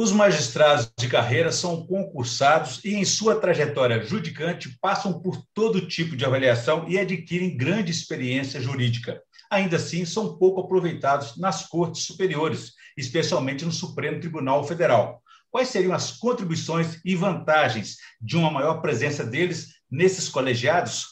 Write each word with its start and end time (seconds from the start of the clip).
Os 0.00 0.12
magistrados 0.12 0.92
de 0.96 1.08
carreira 1.08 1.50
são 1.50 1.84
concursados 1.84 2.80
e, 2.84 2.94
em 2.94 3.04
sua 3.04 3.40
trajetória 3.40 4.00
judicante, 4.00 4.78
passam 4.80 5.20
por 5.20 5.42
todo 5.52 5.88
tipo 5.88 6.14
de 6.14 6.24
avaliação 6.24 6.88
e 6.88 6.96
adquirem 6.96 7.56
grande 7.56 7.90
experiência 7.90 8.60
jurídica. 8.60 9.20
Ainda 9.50 9.74
assim, 9.74 10.04
são 10.04 10.38
pouco 10.38 10.60
aproveitados 10.60 11.36
nas 11.36 11.66
cortes 11.66 12.04
superiores, 12.04 12.74
especialmente 12.96 13.64
no 13.64 13.72
Supremo 13.72 14.20
Tribunal 14.20 14.62
Federal. 14.62 15.20
Quais 15.50 15.66
seriam 15.66 15.92
as 15.92 16.12
contribuições 16.12 17.00
e 17.04 17.16
vantagens 17.16 17.96
de 18.20 18.36
uma 18.36 18.52
maior 18.52 18.80
presença 18.80 19.24
deles 19.24 19.66
nesses 19.90 20.28
colegiados? 20.28 21.06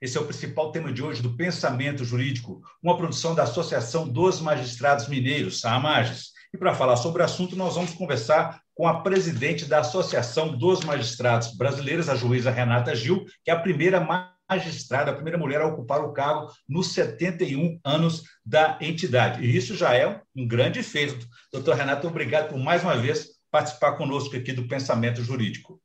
Esse 0.00 0.16
é 0.16 0.20
o 0.20 0.26
principal 0.26 0.70
tema 0.70 0.92
de 0.92 1.02
hoje 1.02 1.20
do 1.20 1.36
Pensamento 1.36 2.04
Jurídico, 2.04 2.62
uma 2.80 2.96
produção 2.96 3.34
da 3.34 3.42
Associação 3.42 4.08
dos 4.08 4.40
Magistrados 4.40 5.08
Mineiros, 5.08 5.64
a 5.64 5.74
AMAGES. 5.74 6.37
E 6.52 6.56
para 6.56 6.74
falar 6.74 6.96
sobre 6.96 7.20
o 7.20 7.24
assunto, 7.24 7.56
nós 7.56 7.74
vamos 7.74 7.92
conversar 7.92 8.62
com 8.74 8.88
a 8.88 9.00
presidente 9.02 9.66
da 9.66 9.80
Associação 9.80 10.56
dos 10.56 10.84
Magistrados 10.84 11.54
Brasileiros, 11.54 12.08
a 12.08 12.14
juíza 12.14 12.50
Renata 12.50 12.94
Gil, 12.94 13.26
que 13.44 13.50
é 13.50 13.54
a 13.54 13.60
primeira 13.60 14.00
magistrada, 14.48 15.10
a 15.10 15.14
primeira 15.14 15.36
mulher 15.36 15.60
a 15.60 15.66
ocupar 15.66 16.00
o 16.00 16.12
cargo 16.12 16.50
nos 16.66 16.92
71 16.92 17.78
anos 17.84 18.22
da 18.44 18.78
entidade. 18.80 19.44
E 19.44 19.54
isso 19.54 19.76
já 19.76 19.94
é 19.94 20.22
um 20.34 20.46
grande 20.46 20.82
feito. 20.82 21.26
Doutor 21.52 21.76
Renata, 21.76 22.06
obrigado 22.06 22.48
por 22.48 22.58
mais 22.58 22.82
uma 22.82 22.96
vez 22.96 23.28
participar 23.50 23.92
conosco 23.92 24.34
aqui 24.36 24.52
do 24.52 24.66
Pensamento 24.66 25.22
Jurídico. 25.22 25.80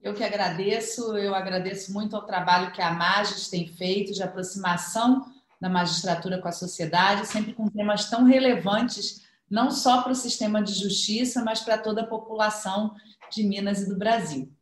Eu 0.00 0.14
que 0.14 0.22
agradeço, 0.22 1.16
eu 1.16 1.34
agradeço 1.34 1.92
muito 1.92 2.14
ao 2.14 2.24
trabalho 2.24 2.70
que 2.72 2.80
a 2.80 2.92
Magis 2.92 3.48
tem 3.48 3.66
feito 3.66 4.14
de 4.14 4.22
aproximação 4.22 5.26
da 5.60 5.68
magistratura 5.68 6.38
com 6.38 6.48
a 6.48 6.52
sociedade, 6.52 7.26
sempre 7.26 7.52
com 7.52 7.68
temas 7.68 8.08
tão 8.08 8.24
relevantes 8.24 9.25
não 9.50 9.70
só 9.70 10.02
para 10.02 10.12
o 10.12 10.16
sistema 10.16 10.62
de 10.62 10.74
justiça, 10.74 11.42
mas 11.44 11.60
para 11.60 11.78
toda 11.78 12.02
a 12.02 12.06
população 12.06 12.94
de 13.32 13.42
Minas 13.42 13.82
e 13.82 13.88
do 13.88 13.96
Brasil. 13.96 14.52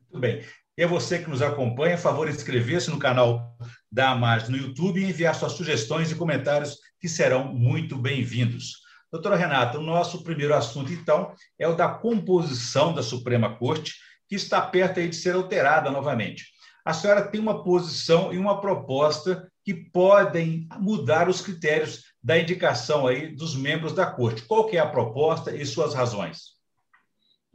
Muito 0.00 0.20
bem. 0.20 0.44
E 0.76 0.82
é 0.82 0.86
você 0.86 1.18
que 1.18 1.28
nos 1.28 1.42
acompanha, 1.42 1.96
a 1.96 1.98
favor, 1.98 2.28
inscrever-se 2.28 2.90
no 2.90 2.98
canal 2.98 3.56
da 3.90 4.10
Amage 4.10 4.50
no 4.50 4.56
YouTube 4.56 5.00
e 5.00 5.08
enviar 5.08 5.34
suas 5.34 5.52
sugestões 5.52 6.10
e 6.10 6.14
comentários 6.14 6.78
que 7.00 7.08
serão 7.08 7.52
muito 7.52 7.96
bem-vindos. 7.96 8.82
Doutora 9.10 9.36
Renata, 9.36 9.78
o 9.78 9.82
nosso 9.82 10.22
primeiro 10.22 10.54
assunto, 10.54 10.92
então, 10.92 11.32
é 11.58 11.66
o 11.66 11.74
da 11.74 11.88
composição 11.88 12.94
da 12.94 13.02
Suprema 13.02 13.56
Corte, 13.56 13.94
que 14.28 14.34
está 14.34 14.60
perto 14.60 15.00
aí 15.00 15.08
de 15.08 15.16
ser 15.16 15.34
alterada 15.34 15.90
novamente. 15.90 16.46
A 16.84 16.92
senhora 16.92 17.26
tem 17.26 17.40
uma 17.40 17.62
posição 17.62 18.32
e 18.32 18.38
uma 18.38 18.60
proposta 18.60 19.50
que 19.64 19.74
podem 19.74 20.68
mudar 20.78 21.28
os 21.28 21.40
critérios 21.40 22.04
da 22.28 22.38
indicação 22.38 23.06
aí 23.06 23.34
dos 23.34 23.56
membros 23.56 23.94
da 23.94 24.04
corte. 24.04 24.42
Qual 24.42 24.66
que 24.66 24.76
é 24.76 24.80
a 24.80 24.86
proposta 24.86 25.50
e 25.56 25.64
suas 25.64 25.94
razões? 25.94 26.58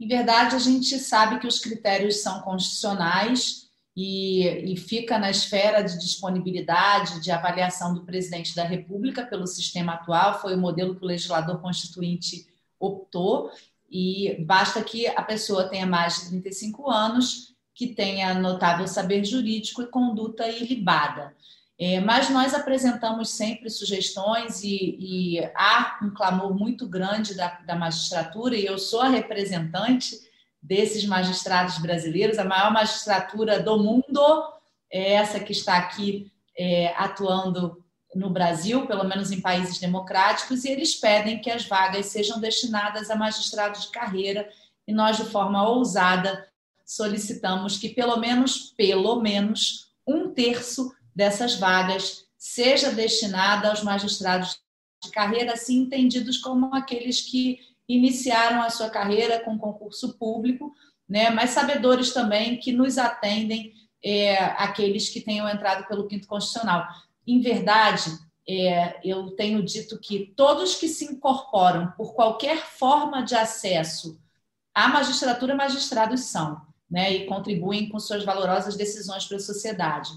Em 0.00 0.08
verdade, 0.08 0.56
a 0.56 0.58
gente 0.58 0.98
sabe 0.98 1.38
que 1.38 1.46
os 1.46 1.60
critérios 1.60 2.22
são 2.24 2.40
constitucionais 2.40 3.68
e, 3.96 4.72
e 4.72 4.76
fica 4.76 5.16
na 5.16 5.30
esfera 5.30 5.80
de 5.80 5.96
disponibilidade, 5.96 7.20
de 7.20 7.30
avaliação 7.30 7.94
do 7.94 8.04
presidente 8.04 8.52
da 8.52 8.64
República 8.64 9.24
pelo 9.24 9.46
sistema 9.46 9.92
atual, 9.92 10.40
foi 10.40 10.56
o 10.56 10.60
modelo 10.60 10.96
que 10.96 11.04
o 11.04 11.06
legislador 11.06 11.60
constituinte 11.60 12.44
optou, 12.76 13.52
e 13.88 14.44
basta 14.44 14.82
que 14.82 15.06
a 15.06 15.22
pessoa 15.22 15.68
tenha 15.68 15.86
mais 15.86 16.16
de 16.16 16.30
35 16.30 16.90
anos, 16.90 17.54
que 17.72 17.94
tenha 17.94 18.34
notável 18.34 18.88
saber 18.88 19.24
jurídico 19.24 19.82
e 19.82 19.86
conduta 19.86 20.48
ilibada. 20.48 21.32
É, 21.78 22.00
mas 22.00 22.30
nós 22.30 22.54
apresentamos 22.54 23.30
sempre 23.30 23.68
sugestões 23.68 24.62
e, 24.62 24.96
e, 24.98 25.40
há 25.56 25.98
um 26.02 26.10
clamor 26.14 26.54
muito 26.54 26.88
grande 26.88 27.34
da, 27.34 27.48
da 27.66 27.74
magistratura, 27.74 28.54
e 28.54 28.64
eu 28.64 28.78
sou 28.78 29.00
a 29.00 29.08
representante 29.08 30.16
desses 30.62 31.04
magistrados 31.04 31.78
brasileiros, 31.78 32.38
a 32.38 32.44
maior 32.44 32.72
magistratura 32.72 33.60
do 33.60 33.76
mundo 33.76 34.20
é 34.90 35.14
essa 35.14 35.40
que 35.40 35.52
está 35.52 35.76
aqui 35.76 36.30
é, 36.56 36.94
atuando 36.96 37.84
no 38.14 38.30
Brasil, 38.30 38.86
pelo 38.86 39.02
menos 39.02 39.32
em 39.32 39.40
países 39.40 39.78
democráticos, 39.78 40.64
e 40.64 40.70
eles 40.70 40.94
pedem 40.94 41.40
que 41.40 41.50
as 41.50 41.66
vagas 41.66 42.06
sejam 42.06 42.40
destinadas 42.40 43.10
a 43.10 43.16
magistrados 43.16 43.82
de 43.82 43.88
carreira, 43.88 44.48
e 44.86 44.92
nós, 44.92 45.16
de 45.16 45.24
forma 45.24 45.68
ousada, 45.68 46.46
solicitamos 46.86 47.76
que 47.78 47.88
pelo 47.88 48.16
menos, 48.16 48.72
pelo 48.76 49.20
menos, 49.20 49.92
um 50.06 50.30
terço 50.32 50.94
dessas 51.14 51.56
vagas 51.56 52.24
seja 52.36 52.90
destinada 52.90 53.70
aos 53.70 53.82
magistrados 53.82 54.58
de 55.02 55.10
carreira, 55.10 55.52
assim 55.52 55.82
entendidos 55.82 56.38
como 56.38 56.74
aqueles 56.74 57.20
que 57.20 57.58
iniciaram 57.88 58.62
a 58.62 58.70
sua 58.70 58.90
carreira 58.90 59.40
com 59.40 59.58
concurso 59.58 60.18
público, 60.18 60.74
né, 61.08 61.30
mas 61.30 61.50
sabedores 61.50 62.12
também 62.12 62.58
que 62.58 62.72
nos 62.72 62.98
atendem 62.98 63.72
é, 64.02 64.36
aqueles 64.58 65.08
que 65.08 65.20
tenham 65.20 65.48
entrado 65.48 65.86
pelo 65.86 66.06
quinto 66.06 66.26
constitucional. 66.26 66.86
Em 67.26 67.40
verdade, 67.40 68.10
é, 68.46 69.00
eu 69.02 69.30
tenho 69.30 69.62
dito 69.62 69.98
que 69.98 70.32
todos 70.36 70.74
que 70.74 70.88
se 70.88 71.04
incorporam 71.06 71.92
por 71.96 72.14
qualquer 72.14 72.58
forma 72.58 73.22
de 73.22 73.34
acesso 73.34 74.20
à 74.74 74.88
magistratura, 74.88 75.54
magistrados 75.54 76.24
são, 76.24 76.60
né, 76.90 77.12
e 77.12 77.26
contribuem 77.26 77.88
com 77.88 77.98
suas 77.98 78.24
valorosas 78.24 78.76
decisões 78.76 79.24
para 79.24 79.38
a 79.38 79.40
sociedade 79.40 80.10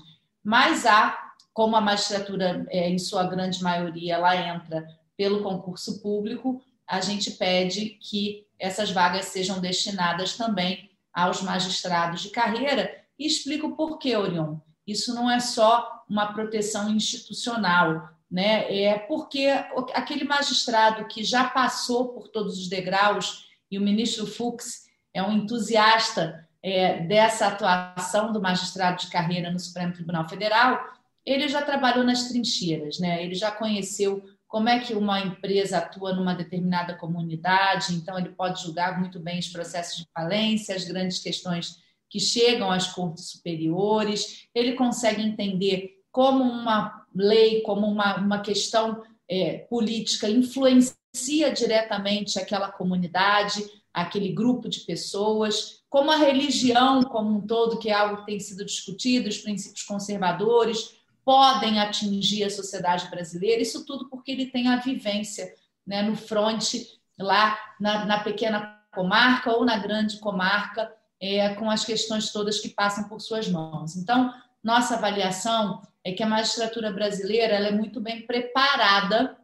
mas 0.48 0.86
há, 0.86 1.34
como 1.52 1.76
a 1.76 1.82
magistratura, 1.82 2.66
é, 2.70 2.90
em 2.90 2.98
sua 2.98 3.26
grande 3.26 3.62
maioria, 3.62 4.14
ela 4.14 4.34
entra 4.34 4.88
pelo 5.18 5.44
concurso 5.44 6.02
público, 6.02 6.64
a 6.88 7.02
gente 7.02 7.32
pede 7.32 7.98
que 8.02 8.48
essas 8.58 8.90
vagas 8.90 9.26
sejam 9.26 9.60
destinadas 9.60 10.38
também 10.38 10.90
aos 11.14 11.42
magistrados 11.42 12.22
de 12.22 12.30
carreira 12.30 12.96
e 13.20 13.28
explico 13.28 13.76
por 13.76 13.98
quê, 13.98 14.16
Orion. 14.16 14.56
Isso 14.88 15.14
não 15.14 15.30
é 15.30 15.42
só 15.42 16.06
uma 16.10 16.32
proteção 16.32 16.90
institucional, 16.96 18.10
né? 18.32 18.74
É 18.74 18.98
porque 18.98 19.48
aquele 19.94 20.24
magistrado 20.24 21.10
que 21.10 21.26
já 21.26 21.50
passou 21.50 22.14
por 22.14 22.30
todos 22.30 22.58
os 22.58 22.70
degraus 22.70 23.50
e 23.70 23.78
o 23.78 23.82
ministro 23.82 24.26
Fux 24.26 24.86
é 25.14 25.22
um 25.22 25.34
entusiasta 25.34 26.47
é, 26.68 27.00
dessa 27.00 27.48
atuação 27.48 28.34
do 28.34 28.42
magistrado 28.42 29.00
de 29.00 29.08
carreira 29.08 29.50
no 29.50 29.58
Supremo 29.58 29.94
Tribunal 29.94 30.28
Federal, 30.28 30.86
ele 31.26 31.48
já 31.48 31.62
trabalhou 31.62 32.04
nas 32.04 32.28
trincheiras, 32.28 33.00
né? 33.00 33.24
ele 33.24 33.36
já 33.36 33.50
conheceu 33.50 34.22
como 34.50 34.68
é 34.68 34.78
que 34.78 34.94
uma 34.94 35.22
empresa 35.22 35.78
atua 35.78 36.14
numa 36.14 36.36
determinada 36.36 36.94
comunidade, 36.94 37.94
então 37.96 38.20
ele 38.20 38.30
pode 38.30 38.64
julgar 38.64 39.00
muito 39.00 39.18
bem 39.18 39.40
os 39.40 39.48
processos 39.48 40.00
de 40.00 40.08
falência, 40.14 40.76
as 40.76 40.84
grandes 40.84 41.20
questões 41.20 41.78
que 42.10 42.20
chegam 42.20 42.70
às 42.70 42.88
cortes 42.88 43.30
superiores, 43.30 44.50
ele 44.54 44.74
consegue 44.74 45.22
entender 45.22 46.02
como 46.12 46.44
uma 46.44 47.06
lei, 47.16 47.62
como 47.62 47.88
uma, 47.88 48.18
uma 48.18 48.40
questão 48.42 49.04
é, 49.30 49.60
política 49.70 50.30
influencia 50.30 51.50
diretamente 51.54 52.38
aquela 52.38 52.70
comunidade, 52.70 53.64
aquele 54.02 54.32
grupo 54.32 54.70
de 54.70 54.82
pessoas, 54.82 55.82
como 55.90 56.12
a 56.12 56.18
religião 56.18 57.04
como 57.04 57.38
um 57.38 57.42
todo, 57.42 57.80
que 57.80 57.90
é 57.90 57.94
algo 57.94 58.18
que 58.18 58.28
tem 58.28 58.40
sido 58.40 58.64
discutido, 58.64 59.28
os 59.28 59.40
princípios 59.40 59.84
conservadores 59.84 60.96
podem 61.26 61.80
atingir 61.80 62.44
a 62.44 62.50
sociedade 62.50 63.10
brasileira, 63.10 63.62
isso 63.62 63.86
tudo 63.86 64.08
porque 64.08 64.32
ele 64.32 64.46
tem 64.46 64.68
a 64.68 64.78
vivência 64.78 65.52
né, 65.86 66.04
no 66.04 66.16
fronte, 66.16 66.88
lá 67.20 67.58
na, 67.80 68.06
na 68.06 68.24
pequena 68.24 68.80
comarca 68.94 69.52
ou 69.52 69.66
na 69.66 69.78
grande 69.78 70.20
comarca, 70.20 70.94
é, 71.20 71.56
com 71.56 71.70
as 71.70 71.84
questões 71.84 72.32
todas 72.32 72.60
que 72.60 72.70
passam 72.70 73.10
por 73.10 73.20
suas 73.20 73.50
mãos. 73.50 73.96
Então, 73.96 74.32
nossa 74.64 74.96
avaliação 74.96 75.82
é 76.04 76.12
que 76.12 76.22
a 76.22 76.28
magistratura 76.28 76.92
brasileira 76.92 77.56
ela 77.56 77.68
é 77.68 77.72
muito 77.72 78.00
bem 78.00 78.26
preparada, 78.28 79.36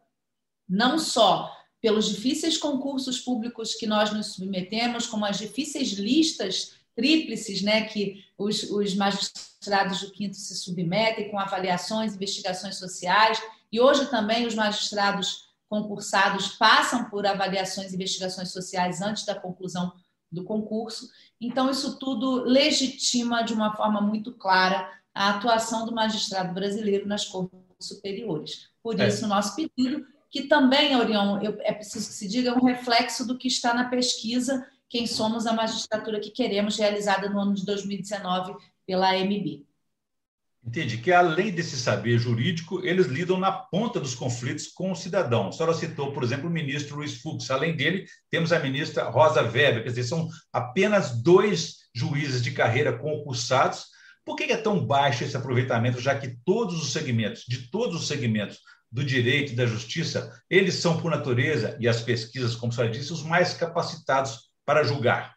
não 0.70 1.00
só 1.00 1.52
pelos 1.84 2.08
difíceis 2.08 2.58
concursos 2.58 3.20
públicos 3.20 3.76
que 3.76 3.86
nós 3.86 4.14
nos 4.14 4.36
submetemos, 4.36 5.06
como 5.06 5.26
as 5.26 5.38
difíceis 5.38 5.92
listas 5.92 6.76
tríplices 6.96 7.62
né, 7.62 7.82
que 7.84 8.24
os, 8.38 8.64
os 8.72 8.96
magistrados 8.96 10.00
do 10.00 10.12
quinto 10.12 10.38
se 10.38 10.56
submetem, 10.56 11.30
com 11.30 11.38
avaliações, 11.38 12.16
investigações 12.16 12.78
sociais, 12.78 13.44
e 13.70 13.82
hoje 13.82 14.10
também 14.10 14.48
os 14.48 14.56
magistrados 14.56 15.50
concursados 15.68 16.50
passam 16.56 17.10
por 17.10 17.26
avaliações 17.26 17.92
e 17.92 17.96
investigações 17.96 18.54
sociais 18.54 19.02
antes 19.02 19.26
da 19.26 19.36
conclusão 19.36 19.92
do 20.32 20.46
concurso. 20.46 21.10
Então, 21.42 21.70
isso 21.70 22.00
tudo 22.00 22.44
legitima 22.44 23.44
de 23.44 23.54
uma 23.54 23.76
forma 23.76 24.00
muito 24.00 24.32
clara 24.32 24.90
a 25.14 25.32
atuação 25.32 25.86
do 25.86 25.94
magistrado 25.94 26.54
brasileiro 26.54 27.06
nas 27.06 27.26
cortes 27.26 27.60
superiores. 27.82 28.70
Por 28.82 28.98
é. 28.98 29.10
isso, 29.10 29.26
o 29.26 29.28
nosso 29.28 29.54
pedido 29.54 30.13
que 30.34 30.48
também, 30.48 30.96
Orion, 30.96 31.40
eu, 31.44 31.60
é 31.62 31.72
preciso 31.72 32.08
que 32.08 32.16
se 32.16 32.28
diga, 32.28 32.50
é 32.50 32.54
um 32.54 32.66
reflexo 32.66 33.24
do 33.24 33.38
que 33.38 33.48
está 33.48 33.72
na 33.72 33.88
pesquisa 33.88 34.66
Quem 34.90 35.06
Somos 35.06 35.46
a 35.46 35.54
Magistratura 35.54 36.20
que 36.20 36.32
Queremos, 36.32 36.76
realizada 36.76 37.30
no 37.30 37.40
ano 37.40 37.54
de 37.54 37.64
2019 37.64 38.56
pela 38.84 39.12
AMB. 39.12 39.64
Entendi 40.66 40.98
que, 40.98 41.12
além 41.12 41.52
desse 41.52 41.78
saber 41.78 42.18
jurídico, 42.18 42.84
eles 42.84 43.06
lidam 43.06 43.38
na 43.38 43.52
ponta 43.52 44.00
dos 44.00 44.16
conflitos 44.16 44.70
com 44.70 44.92
o 44.92 44.96
cidadão. 44.96 45.50
A 45.50 45.52
senhora 45.52 45.76
citou, 45.76 46.12
por 46.12 46.24
exemplo, 46.24 46.50
o 46.50 46.52
ministro 46.52 46.96
Luiz 46.96 47.22
Fux. 47.22 47.52
Além 47.52 47.76
dele, 47.76 48.08
temos 48.32 48.52
a 48.52 48.60
ministra 48.60 49.04
Rosa 49.04 49.44
Weber. 49.44 49.84
Quer 49.84 49.90
dizer, 49.90 50.04
são 50.06 50.30
apenas 50.52 51.22
dois 51.22 51.76
juízes 51.94 52.42
de 52.42 52.50
carreira 52.50 52.98
concursados. 52.98 53.86
Por 54.26 54.36
que 54.36 54.52
é 54.52 54.58
tão 54.58 54.84
baixo 54.84 55.24
esse 55.24 55.38
aproveitamento, 55.38 56.02
já 56.02 56.18
que 56.18 56.38
todos 56.44 56.82
os 56.82 56.92
segmentos, 56.92 57.44
de 57.48 57.70
todos 57.70 58.02
os 58.02 58.08
segmentos 58.08 58.58
do 58.94 59.04
direito 59.04 59.52
e 59.52 59.56
da 59.56 59.66
justiça, 59.66 60.40
eles 60.48 60.76
são, 60.76 61.02
por 61.02 61.10
natureza, 61.10 61.76
e 61.80 61.88
as 61.88 62.02
pesquisas, 62.02 62.56
como 62.56 62.72
senhora 62.72 62.94
disse, 62.94 63.12
os 63.12 63.24
mais 63.24 63.56
capacitados 63.56 64.52
para 64.64 64.84
julgar? 64.84 65.36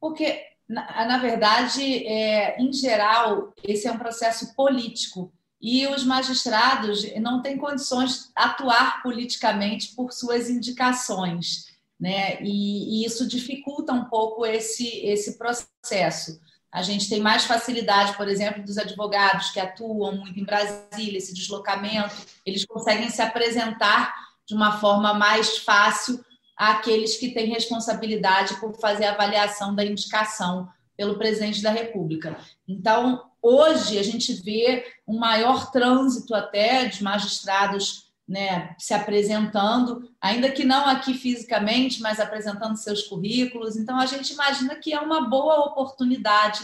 Porque 0.00 0.42
na, 0.68 1.04
na 1.04 1.18
verdade, 1.18 2.06
é, 2.06 2.60
em 2.60 2.72
geral, 2.72 3.52
esse 3.62 3.86
é 3.86 3.92
um 3.92 3.98
processo 3.98 4.54
político 4.56 5.32
e 5.60 5.86
os 5.86 6.04
magistrados 6.04 7.04
não 7.20 7.42
têm 7.42 7.58
condições 7.58 8.24
de 8.24 8.30
atuar 8.34 9.02
politicamente 9.02 9.94
por 9.94 10.12
suas 10.12 10.48
indicações, 10.48 11.66
né? 11.98 12.40
E, 12.42 13.02
e, 13.02 13.04
isso 13.04 13.28
dificulta 13.28 13.92
um 13.92 14.04
pouco 14.06 14.46
esse, 14.46 14.88
esse 15.04 15.38
processo. 15.38 16.40
A 16.72 16.82
gente 16.82 17.08
tem 17.08 17.20
mais 17.20 17.44
facilidade, 17.44 18.16
por 18.16 18.28
exemplo, 18.28 18.62
dos 18.62 18.78
advogados 18.78 19.50
que 19.50 19.58
atuam 19.58 20.16
muito 20.16 20.38
em 20.38 20.44
Brasília, 20.44 21.18
esse 21.18 21.34
deslocamento, 21.34 22.14
eles 22.46 22.64
conseguem 22.64 23.10
se 23.10 23.20
apresentar 23.20 24.14
de 24.46 24.54
uma 24.54 24.78
forma 24.78 25.12
mais 25.12 25.58
fácil 25.58 26.24
àqueles 26.56 27.16
que 27.16 27.30
têm 27.30 27.46
responsabilidade 27.46 28.54
por 28.60 28.78
fazer 28.78 29.06
a 29.06 29.12
avaliação 29.12 29.74
da 29.74 29.84
indicação 29.84 30.68
pelo 30.96 31.16
presidente 31.16 31.62
da 31.62 31.70
República. 31.70 32.36
Então, 32.68 33.24
hoje, 33.40 33.98
a 33.98 34.02
gente 34.02 34.34
vê 34.34 34.84
um 35.08 35.18
maior 35.18 35.70
trânsito 35.72 36.34
até 36.34 36.84
de 36.84 37.02
magistrados 37.02 38.09
né, 38.30 38.76
se 38.78 38.94
apresentando, 38.94 40.08
ainda 40.20 40.52
que 40.52 40.64
não 40.64 40.86
aqui 40.86 41.14
fisicamente, 41.14 42.00
mas 42.00 42.20
apresentando 42.20 42.76
seus 42.76 43.02
currículos. 43.02 43.76
Então, 43.76 43.98
a 43.98 44.06
gente 44.06 44.32
imagina 44.32 44.76
que 44.76 44.92
é 44.92 45.00
uma 45.00 45.28
boa 45.28 45.66
oportunidade 45.66 46.60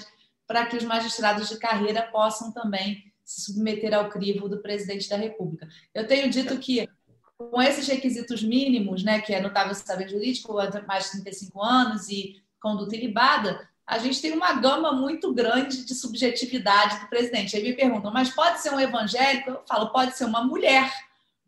para 0.47 0.65
que 0.65 0.77
os 0.77 0.85
magistrados 0.85 1.49
de 1.49 1.59
carreira 1.59 2.03
possam 2.13 2.53
também 2.53 3.13
se 3.25 3.41
submeter 3.41 3.93
ao 3.93 4.09
crivo 4.09 4.49
do 4.49 4.63
presidente 4.63 5.09
da 5.09 5.17
República. 5.17 5.69
Eu 5.93 6.07
tenho 6.07 6.31
dito 6.31 6.57
que 6.59 6.89
com 7.37 7.61
esses 7.61 7.89
requisitos 7.89 8.45
mínimos, 8.45 9.03
né, 9.03 9.21
que 9.21 9.35
é 9.35 9.41
notável 9.41 9.75
saber 9.75 10.09
jurídico, 10.09 10.55
mais 10.87 11.07
de 11.07 11.11
35 11.11 11.61
anos 11.61 12.09
e 12.09 12.41
conduta 12.61 12.95
ilibada, 12.95 13.69
a 13.85 13.99
gente 13.99 14.23
tem 14.23 14.33
uma 14.33 14.53
gama 14.55 14.93
muito 14.93 15.35
grande 15.35 15.85
de 15.85 15.95
subjetividade 15.97 17.01
do 17.01 17.09
presidente. 17.09 17.57
Aí 17.57 17.63
me 17.65 17.73
perguntam, 17.73 18.13
mas 18.13 18.31
pode 18.31 18.61
ser 18.61 18.71
um 18.71 18.79
evangélico? 18.79 19.51
Eu 19.51 19.63
falo, 19.67 19.91
pode 19.91 20.17
ser 20.17 20.27
uma 20.27 20.45
mulher, 20.45 20.93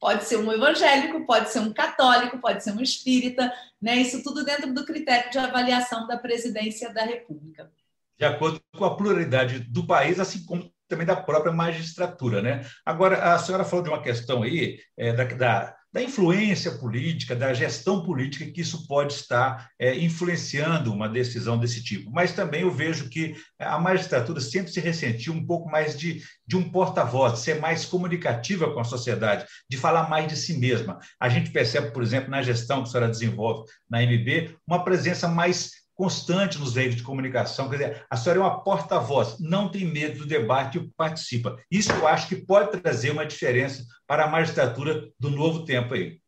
pode 0.00 0.24
ser 0.24 0.36
um 0.36 0.52
evangélico, 0.52 1.26
pode 1.26 1.50
ser 1.50 1.60
um 1.60 1.72
católico, 1.72 2.38
pode 2.38 2.62
ser 2.62 2.72
um 2.72 2.80
espírita, 2.80 3.52
né? 3.80 3.96
Isso 3.96 4.22
tudo 4.22 4.44
dentro 4.44 4.72
do 4.72 4.84
critério 4.84 5.30
de 5.30 5.38
avaliação 5.38 6.06
da 6.06 6.16
presidência 6.16 6.92
da 6.92 7.02
República. 7.04 7.70
De 8.18 8.24
acordo 8.24 8.60
com 8.76 8.84
a 8.84 8.96
pluralidade 8.96 9.60
do 9.60 9.86
país, 9.86 10.18
assim 10.18 10.44
como 10.44 10.72
também 10.88 11.06
da 11.06 11.16
própria 11.16 11.52
magistratura, 11.52 12.40
né? 12.40 12.64
Agora, 12.84 13.34
a 13.34 13.38
senhora 13.38 13.64
falou 13.64 13.84
de 13.84 13.90
uma 13.90 14.02
questão 14.02 14.42
aí 14.42 14.80
é, 14.96 15.12
da, 15.12 15.24
da 15.24 15.77
da 15.92 16.02
influência 16.02 16.72
política, 16.72 17.34
da 17.34 17.54
gestão 17.54 18.04
política 18.04 18.50
que 18.50 18.60
isso 18.60 18.86
pode 18.86 19.14
estar 19.14 19.70
é, 19.78 19.96
influenciando 19.98 20.92
uma 20.92 21.08
decisão 21.08 21.58
desse 21.58 21.82
tipo. 21.82 22.10
Mas 22.10 22.32
também 22.32 22.62
eu 22.62 22.70
vejo 22.70 23.08
que 23.08 23.34
a 23.58 23.78
magistratura 23.78 24.40
sempre 24.40 24.70
se 24.70 24.80
ressentiu 24.80 25.32
um 25.32 25.46
pouco 25.46 25.70
mais 25.70 25.98
de, 25.98 26.22
de 26.46 26.56
um 26.56 26.70
porta-voz, 26.70 27.34
de 27.34 27.40
ser 27.40 27.60
mais 27.60 27.84
comunicativa 27.84 28.72
com 28.72 28.80
a 28.80 28.84
sociedade, 28.84 29.46
de 29.68 29.76
falar 29.76 30.10
mais 30.10 30.28
de 30.28 30.36
si 30.36 30.58
mesma. 30.58 30.98
A 31.18 31.28
gente 31.28 31.50
percebe, 31.50 31.90
por 31.90 32.02
exemplo, 32.02 32.30
na 32.30 32.42
gestão 32.42 32.82
que 32.82 32.88
a 32.88 32.92
senhora 32.92 33.10
desenvolve 33.10 33.70
na 33.88 34.02
MB, 34.02 34.56
uma 34.66 34.84
presença 34.84 35.26
mais 35.26 35.87
constante 35.98 36.58
nos 36.58 36.74
veículos 36.74 36.98
de 36.98 37.02
comunicação. 37.02 37.68
Quer 37.68 37.76
dizer, 37.76 38.06
a 38.08 38.16
senhora 38.16 38.38
é 38.38 38.42
uma 38.42 38.62
porta-voz, 38.62 39.36
não 39.40 39.68
tem 39.68 39.84
medo 39.84 40.20
do 40.20 40.26
debate 40.26 40.78
e 40.78 40.88
participa. 40.96 41.58
Isso 41.68 41.90
eu 41.90 42.06
acho 42.06 42.28
que 42.28 42.36
pode 42.36 42.80
trazer 42.80 43.10
uma 43.10 43.26
diferença 43.26 43.84
para 44.06 44.24
a 44.24 44.28
magistratura 44.28 45.10
do 45.18 45.28
novo 45.28 45.64
tempo 45.64 45.94
aí. 45.94 46.20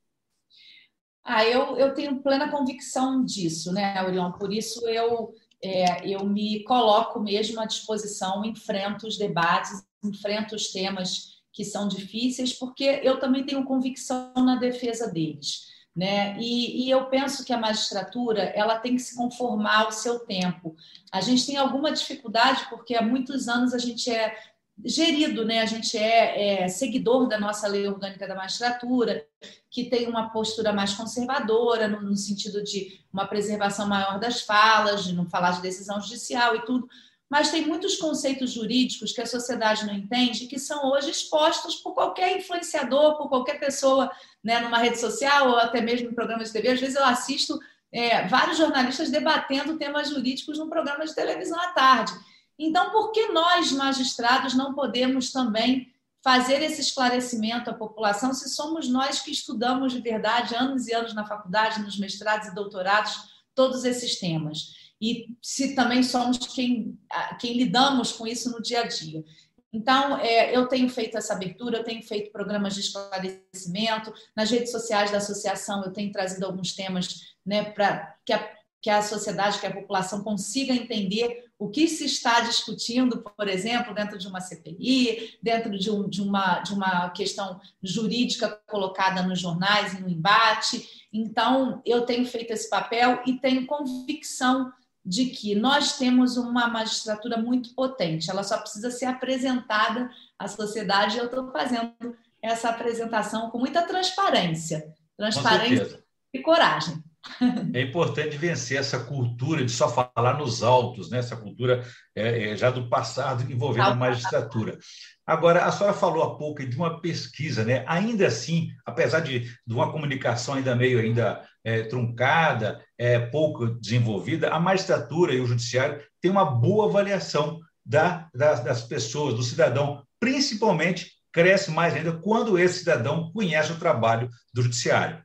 Ah, 1.25 1.45
eu, 1.45 1.77
eu 1.77 1.95
tenho 1.95 2.21
plena 2.21 2.51
convicção 2.51 3.25
disso, 3.25 3.73
né, 3.73 3.97
Aurelion? 3.97 4.33
Por 4.33 4.53
isso 4.53 4.89
eu, 4.89 5.33
é, 5.63 6.05
eu 6.05 6.27
me 6.27 6.65
coloco 6.65 7.21
mesmo 7.21 7.61
à 7.61 7.65
disposição, 7.65 8.45
enfrento 8.45 9.07
os 9.07 9.17
debates, 9.17 9.71
enfrento 10.03 10.57
os 10.57 10.73
temas 10.73 11.39
que 11.53 11.65
são 11.65 11.87
difíceis, 11.87 12.53
porque 12.53 13.01
eu 13.05 13.21
também 13.21 13.47
tenho 13.47 13.65
convicção 13.65 14.33
na 14.35 14.57
defesa 14.57 15.09
deles. 15.09 15.69
Né? 15.95 16.39
E, 16.39 16.87
e, 16.87 16.91
eu 16.91 17.07
penso 17.07 17.45
que 17.45 17.53
a 17.53 17.59
magistratura 17.59 18.43
ela 18.55 18.79
tem 18.79 18.95
que 18.95 19.03
se 19.03 19.17
conformar 19.17 19.83
ao 19.83 19.93
seu 19.93 20.21
tempo. 20.21 20.77
A 21.11 21.21
gente 21.21 21.45
tem 21.45 21.57
alguma 21.57 21.91
dificuldade 21.91 22.67
porque 22.71 22.95
há 22.95 23.03
muitos 23.03 23.49
anos 23.49 23.75
a 23.75 23.79
gente 23.79 24.09
é 24.09 24.37
gerido, 24.85 25.45
né? 25.45 25.61
A 25.61 25.67
gente 25.67 25.99
é, 25.99 26.63
é 26.63 26.69
seguidor 26.69 27.29
da 27.29 27.39
nossa 27.39 27.67
lei 27.67 27.87
orgânica 27.89 28.27
da 28.27 28.35
magistratura, 28.35 29.27
que 29.69 29.85
tem 29.91 30.09
uma 30.09 30.31
postura 30.31 30.73
mais 30.73 30.95
conservadora 30.95 31.89
no, 31.89 32.01
no 32.01 32.17
sentido 32.17 32.63
de 32.63 33.01
uma 33.13 33.27
preservação 33.27 33.87
maior 33.87 34.19
das 34.19 34.43
falas, 34.43 35.05
de 35.05 35.13
não 35.13 35.27
falar 35.27 35.53
de 35.53 35.63
decisão 35.63 36.01
judicial 36.01 36.55
e 36.57 36.65
tudo 36.65 36.89
mas 37.31 37.53
tem 37.53 37.65
muitos 37.65 37.97
conceitos 37.97 38.51
jurídicos 38.51 39.13
que 39.13 39.21
a 39.21 39.27
sociedade 39.27 39.87
não 39.87 39.95
entende 39.95 40.49
que 40.49 40.59
são 40.59 40.91
hoje 40.91 41.13
expostos 41.13 41.77
por 41.77 41.95
qualquer 41.95 42.37
influenciador, 42.37 43.17
por 43.17 43.29
qualquer 43.29 43.61
pessoa 43.61 44.11
né, 44.43 44.59
numa 44.59 44.79
rede 44.79 44.99
social 44.99 45.51
ou 45.51 45.57
até 45.57 45.81
mesmo 45.81 46.11
em 46.11 46.15
programas 46.15 46.49
de 46.49 46.55
TV. 46.55 46.71
Às 46.71 46.81
vezes 46.81 46.97
eu 46.97 47.05
assisto 47.05 47.57
é, 47.93 48.27
vários 48.27 48.59
jornalistas 48.59 49.11
debatendo 49.11 49.79
temas 49.79 50.09
jurídicos 50.09 50.59
num 50.59 50.69
programa 50.69 51.07
de 51.07 51.15
televisão 51.15 51.59
à 51.61 51.69
tarde. 51.69 52.13
Então, 52.59 52.91
por 52.91 53.13
que 53.13 53.29
nós, 53.29 53.71
magistrados, 53.71 54.55
não 54.55 54.75
podemos 54.75 55.31
também 55.31 55.95
fazer 56.23 56.61
esse 56.63 56.81
esclarecimento 56.81 57.71
à 57.71 57.73
população 57.73 58.35
se 58.35 58.51
somos 58.51 58.89
nós 58.89 59.21
que 59.21 59.31
estudamos 59.31 59.93
de 59.93 60.01
verdade 60.01 60.55
anos 60.55 60.89
e 60.89 60.93
anos 60.93 61.15
na 61.15 61.25
faculdade, 61.25 61.81
nos 61.81 61.99
mestrados 61.99 62.49
e 62.49 62.55
doutorados, 62.55 63.17
todos 63.55 63.85
esses 63.85 64.19
temas? 64.19 64.80
E 65.01 65.35
se 65.41 65.75
também 65.75 66.03
somos 66.03 66.39
quem, 66.39 66.99
quem 67.41 67.57
lidamos 67.57 68.13
com 68.13 68.27
isso 68.27 68.51
no 68.51 68.61
dia 68.61 68.83
a 68.83 68.87
dia. 68.87 69.25
Então, 69.73 70.19
é, 70.19 70.55
eu 70.55 70.67
tenho 70.67 70.89
feito 70.89 71.17
essa 71.17 71.33
abertura, 71.33 71.79
eu 71.79 71.85
tenho 71.85 72.03
feito 72.03 72.33
programas 72.33 72.75
de 72.75 72.81
esclarecimento, 72.81 74.13
nas 74.37 74.51
redes 74.51 74.73
sociais 74.73 75.11
da 75.11 75.19
associação 75.19 75.85
eu 75.85 75.93
tenho 75.93 76.11
trazido 76.11 76.45
alguns 76.45 76.73
temas 76.73 77.35
né, 77.47 77.65
para 77.65 78.17
que 78.25 78.33
a, 78.33 78.51
que 78.83 78.91
a 78.91 79.01
sociedade, 79.01 79.61
que 79.61 79.67
a 79.67 79.73
população 79.73 80.25
consiga 80.25 80.75
entender 80.75 81.45
o 81.59 81.69
que 81.69 81.87
se 81.87 82.07
está 82.07 82.41
discutindo, 82.41 83.23
por 83.23 83.47
exemplo, 83.47 83.95
dentro 83.95 84.19
de 84.19 84.27
uma 84.27 84.41
CPI, 84.41 85.39
dentro 85.43 85.79
de, 85.79 85.91
um, 85.91 86.09
de, 86.09 86.23
uma, 86.23 86.61
de 86.61 86.73
uma 86.73 87.11
questão 87.11 87.61
jurídica 87.83 88.49
colocada 88.67 89.23
nos 89.23 89.39
jornais 89.39 89.93
e 89.93 90.01
no 90.01 90.09
embate. 90.09 91.07
Então, 91.13 91.83
eu 91.85 92.03
tenho 92.07 92.25
feito 92.25 92.51
esse 92.53 92.69
papel 92.71 93.23
e 93.27 93.35
tenho 93.35 93.67
convicção 93.67 94.73
de 95.05 95.27
que 95.27 95.55
nós 95.55 95.97
temos 95.97 96.37
uma 96.37 96.69
magistratura 96.69 97.39
muito 97.39 97.75
potente, 97.75 98.31
ela 98.31 98.43
só 98.43 98.59
precisa 98.59 98.91
ser 98.91 99.07
apresentada 99.07 100.11
à 100.39 100.47
sociedade. 100.47 101.19
Eu 101.19 101.27
estou 101.27 101.51
fazendo 101.51 102.17
essa 102.43 102.69
apresentação 102.69 103.51
com 103.51 103.59
muita 103.59 103.83
transparência, 103.83 104.93
transparência 105.17 106.03
e 106.33 106.41
coragem. 106.41 107.03
É 107.75 107.83
importante 107.83 108.39
vencer 108.39 108.79
essa 108.79 108.99
cultura 108.99 109.63
de 109.63 109.71
só 109.71 109.89
falar 109.89 110.39
nos 110.39 110.63
autos, 110.63 111.11
né? 111.11 111.19
essa 111.19 111.37
cultura 111.37 111.85
é, 112.17 112.53
é, 112.53 112.57
já 112.57 112.71
do 112.71 112.89
passado 112.89 113.51
envolvendo 113.53 113.91
a 113.91 113.95
magistratura. 113.95 114.79
Agora, 115.27 115.65
a 115.67 115.71
senhora 115.71 115.95
falou 115.95 116.23
há 116.23 116.39
pouco 116.39 116.67
de 116.67 116.75
uma 116.75 116.99
pesquisa, 117.01 117.63
né? 117.63 117.85
ainda 117.87 118.27
assim, 118.27 118.71
apesar 118.87 119.21
de, 119.21 119.41
de 119.41 119.75
uma 119.75 119.93
comunicação 119.93 120.55
ainda 120.55 120.75
meio 120.75 120.99
ainda 120.99 121.47
é, 121.65 121.83
truncada, 121.83 122.85
é, 122.97 123.19
pouco 123.19 123.67
desenvolvida, 123.67 124.51
a 124.51 124.61
magistratura 124.61 125.35
e 125.35 125.41
o 125.41 125.47
judiciário 125.47 126.03
têm 126.21 126.31
uma 126.31 126.45
boa 126.45 126.87
avaliação 126.87 127.61
da, 127.85 128.29
das, 128.35 128.63
das 128.63 128.83
pessoas, 128.83 129.35
do 129.35 129.43
cidadão, 129.43 130.03
principalmente 130.19 131.13
cresce 131.33 131.71
mais 131.71 131.95
ainda 131.95 132.13
quando 132.13 132.59
esse 132.59 132.81
cidadão 132.81 133.31
conhece 133.33 133.73
o 133.73 133.79
trabalho 133.79 134.29
do 134.53 134.63
judiciário. 134.63 135.25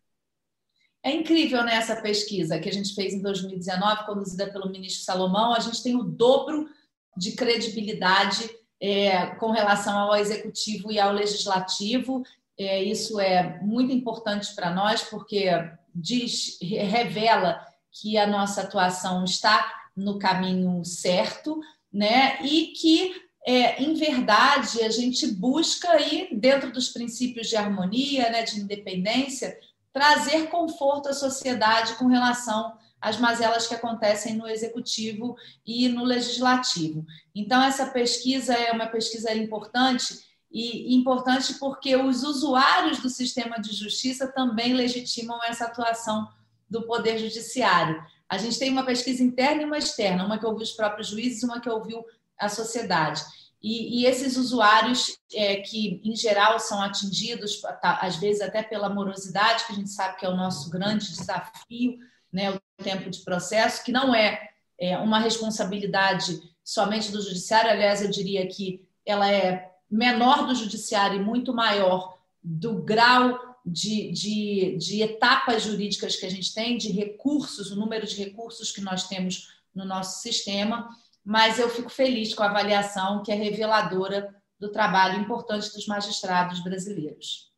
É 1.04 1.12
incrível 1.12 1.64
nessa 1.64 1.96
né, 1.96 2.02
pesquisa 2.02 2.60
que 2.60 2.68
a 2.68 2.74
gente 2.74 2.96
fez 2.96 3.14
em 3.14 3.22
2019, 3.22 4.06
conduzida 4.06 4.52
pelo 4.52 4.72
ministro 4.72 5.04
Salomão, 5.04 5.54
a 5.54 5.60
gente 5.60 5.84
tem 5.84 5.96
o 5.96 6.04
dobro 6.04 6.68
de 7.16 7.34
credibilidade 7.34 8.50
é, 8.82 9.28
com 9.36 9.52
relação 9.52 9.98
ao 9.98 10.16
executivo 10.16 10.92
e 10.92 11.00
ao 11.00 11.14
legislativo. 11.14 12.24
É, 12.58 12.84
isso 12.84 13.20
é 13.20 13.60
muito 13.62 13.92
importante 13.92 14.56
para 14.56 14.72
nós, 14.72 15.04
porque 15.04 15.50
diz, 15.94 16.58
revela 16.62 17.60
que 17.92 18.18
a 18.18 18.28
nossa 18.28 18.62
atuação 18.62 19.24
está 19.24 19.74
no 19.96 20.20
caminho 20.20 20.84
certo, 20.84 21.60
né? 21.92 22.42
E 22.44 22.68
que 22.68 23.26
é, 23.48 23.82
em 23.82 23.94
verdade, 23.94 24.82
a 24.82 24.90
gente 24.90 25.28
busca 25.28 25.92
aí, 25.92 26.30
dentro 26.32 26.72
dos 26.72 26.90
princípios 26.90 27.48
de 27.48 27.56
harmonia, 27.56 28.30
né, 28.32 28.42
de 28.42 28.60
independência, 28.60 29.58
trazer 29.94 30.48
conforto 30.50 31.10
à 31.10 31.14
sociedade 31.14 31.94
com 31.94 32.08
relação 32.08 32.76
às 33.00 33.20
mazelas 33.20 33.68
que 33.68 33.76
acontecem 33.76 34.34
no 34.34 34.48
executivo 34.48 35.36
e 35.64 35.88
no 35.88 36.04
legislativo. 36.04 37.06
Então, 37.36 37.62
essa 37.62 37.86
pesquisa 37.86 38.56
é 38.56 38.72
uma 38.72 38.88
pesquisa 38.88 39.32
importante 39.34 40.20
e 40.56 40.96
importante 40.96 41.56
porque 41.56 41.98
os 41.98 42.24
usuários 42.24 43.00
do 43.00 43.10
sistema 43.10 43.60
de 43.60 43.76
justiça 43.76 44.26
também 44.26 44.74
legitimam 44.74 45.44
essa 45.44 45.66
atuação 45.66 46.30
do 46.70 46.84
Poder 46.84 47.18
Judiciário. 47.18 48.02
A 48.30 48.38
gente 48.38 48.58
tem 48.58 48.72
uma 48.72 48.86
pesquisa 48.86 49.22
interna 49.22 49.64
e 49.64 49.66
uma 49.66 49.78
externa, 49.78 50.26
uma 50.26 50.40
que 50.40 50.46
ouviu 50.46 50.64
os 50.64 50.72
próprios 50.72 51.10
juízes 51.10 51.44
uma 51.44 51.60
que 51.60 51.70
ouviu 51.70 52.06
a 52.40 52.48
sociedade. 52.48 53.22
E, 53.62 54.00
e 54.00 54.06
esses 54.06 54.38
usuários, 54.38 55.18
é, 55.34 55.58
que 55.58 56.00
em 56.04 56.16
geral 56.16 56.58
são 56.58 56.82
atingidos, 56.82 57.60
tá, 57.82 58.00
às 58.02 58.16
vezes 58.16 58.42
até 58.42 58.64
pela 58.64 58.90
morosidade, 58.90 59.66
que 59.66 59.74
a 59.74 59.76
gente 59.76 59.90
sabe 59.90 60.18
que 60.18 60.26
é 60.26 60.30
o 60.30 60.38
nosso 60.38 60.70
grande 60.70 61.10
desafio, 61.10 61.98
né, 62.32 62.52
o 62.52 62.60
tempo 62.82 63.10
de 63.10 63.20
processo, 63.20 63.84
que 63.84 63.92
não 63.92 64.16
é, 64.16 64.50
é 64.80 64.98
uma 65.00 65.20
responsabilidade 65.20 66.40
somente 66.64 67.12
do 67.12 67.22
judiciário, 67.22 67.72
aliás, 67.72 68.02
eu 68.02 68.10
diria 68.10 68.48
que 68.48 68.82
ela 69.06 69.30
é 69.30 69.75
menor 69.90 70.48
do 70.48 70.56
judiciário 70.56 71.20
e 71.20 71.24
muito 71.24 71.54
maior 71.54 72.18
do 72.44 72.82
grau 72.84 73.40
de, 73.66 74.12
de, 74.12 74.78
de, 74.78 75.02
etapas 75.02 75.64
jurídicas 75.64 76.16
que 76.16 76.26
a 76.26 76.30
gente 76.30 76.54
tem, 76.54 76.78
de 76.78 76.92
recursos, 76.92 77.72
o 77.72 77.76
número 77.76 78.06
de 78.06 78.16
recursos 78.16 78.72
que 78.72 78.82
nós 78.82 79.08
temos 79.08 79.50
no 79.74 79.84
nosso 79.84 80.22
sistema 80.22 80.90
mas 81.26 81.58
eu 81.58 81.68
fico 81.68 81.90
feliz 81.90 82.36
com 82.36 82.44
a 82.44 82.50
avaliação 82.50 83.24
que 83.24 83.32
é 83.32 83.36
reveladora 83.36 84.30
do 84.60 84.72
trabalho 84.72 85.20
importante 85.20 85.74
dos 85.74 85.88
magistrados 85.88 86.64
brasileiros. 86.64 87.52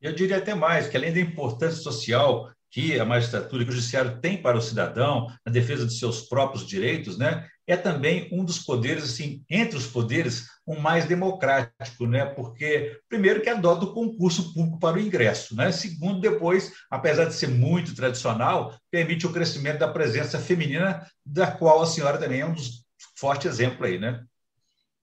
Eu 0.00 0.14
diria 0.14 0.38
até 0.38 0.54
mais, 0.54 0.88
que 0.88 0.96
além 0.96 1.12
da 1.12 1.20
importância 1.20 1.82
social 1.82 2.50
que 2.74 2.98
a 2.98 3.04
magistratura 3.04 3.62
e 3.62 3.66
o 3.68 3.70
judiciário 3.70 4.20
tem 4.20 4.42
para 4.42 4.58
o 4.58 4.60
cidadão, 4.60 5.28
na 5.46 5.52
defesa 5.52 5.86
de 5.86 5.96
seus 5.96 6.22
próprios 6.22 6.66
direitos, 6.66 7.16
né, 7.16 7.46
é 7.68 7.76
também 7.76 8.28
um 8.32 8.44
dos 8.44 8.58
poderes, 8.58 9.04
assim, 9.04 9.44
entre 9.48 9.78
os 9.78 9.86
poderes, 9.86 10.48
um 10.66 10.80
mais 10.80 11.06
democrático, 11.06 12.04
né? 12.04 12.26
Porque, 12.26 12.98
primeiro, 13.08 13.40
que 13.40 13.48
adota 13.48 13.84
o 13.84 13.94
concurso 13.94 14.52
público 14.52 14.78
para 14.78 14.96
o 14.96 15.00
ingresso, 15.00 15.54
né? 15.54 15.70
Segundo, 15.70 16.20
depois, 16.20 16.72
apesar 16.90 17.26
de 17.26 17.34
ser 17.34 17.48
muito 17.48 17.94
tradicional, 17.94 18.76
permite 18.90 19.26
o 19.26 19.32
crescimento 19.32 19.78
da 19.78 19.88
presença 19.88 20.38
feminina, 20.38 21.06
da 21.24 21.46
qual 21.46 21.80
a 21.80 21.86
senhora 21.86 22.18
também 22.18 22.40
é 22.40 22.46
um 22.46 22.52
dos 22.52 22.84
forte 23.16 23.46
exemplo 23.46 23.86
aí, 23.86 23.98
né? 23.98 24.22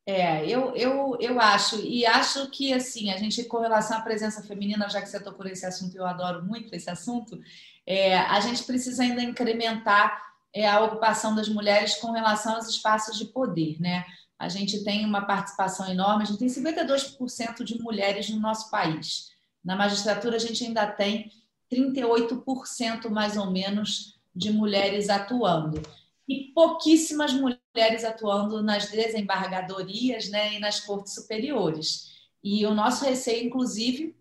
É, 0.05 0.45
eu, 0.47 0.75
eu, 0.75 1.17
eu 1.19 1.39
acho, 1.39 1.79
e 1.79 2.05
acho 2.05 2.49
que 2.49 2.73
assim, 2.73 3.11
a 3.11 3.17
gente, 3.17 3.43
com 3.43 3.59
relação 3.59 3.97
à 3.97 4.01
presença 4.01 4.41
feminina, 4.41 4.89
já 4.89 5.01
que 5.01 5.07
você 5.07 5.19
tocou 5.19 5.45
nesse 5.45 5.65
assunto, 5.65 5.95
eu 5.95 6.05
adoro 6.05 6.43
muito 6.43 6.73
esse 6.75 6.89
assunto, 6.89 7.39
é, 7.85 8.17
a 8.17 8.39
gente 8.39 8.63
precisa 8.63 9.03
ainda 9.03 9.21
incrementar 9.21 10.19
é, 10.53 10.67
a 10.67 10.81
ocupação 10.81 11.35
das 11.35 11.47
mulheres 11.47 11.95
com 11.95 12.11
relação 12.11 12.55
aos 12.55 12.67
espaços 12.67 13.17
de 13.17 13.25
poder, 13.25 13.79
né? 13.79 14.05
A 14.39 14.49
gente 14.49 14.83
tem 14.83 15.05
uma 15.05 15.21
participação 15.21 15.87
enorme, 15.87 16.23
a 16.23 16.25
gente 16.25 16.39
tem 16.39 16.47
52% 16.47 17.63
de 17.63 17.79
mulheres 17.79 18.27
no 18.29 18.39
nosso 18.39 18.71
país. 18.71 19.29
Na 19.63 19.75
magistratura, 19.75 20.35
a 20.37 20.39
gente 20.39 20.65
ainda 20.65 20.87
tem 20.87 21.31
38% 21.71 23.07
mais 23.09 23.37
ou 23.37 23.51
menos 23.51 24.19
de 24.35 24.51
mulheres 24.51 25.09
atuando 25.09 25.81
e 26.27 26.51
pouquíssimas 26.53 27.33
mulheres 27.33 28.03
atuando 28.03 28.61
nas 28.61 28.89
desembargadorias 28.89 30.29
né, 30.29 30.53
e 30.55 30.59
nas 30.59 30.79
cortes 30.79 31.13
superiores. 31.13 32.11
E 32.43 32.65
o 32.65 32.73
nosso 32.73 33.03
receio, 33.05 33.45
inclusive, 33.45 34.15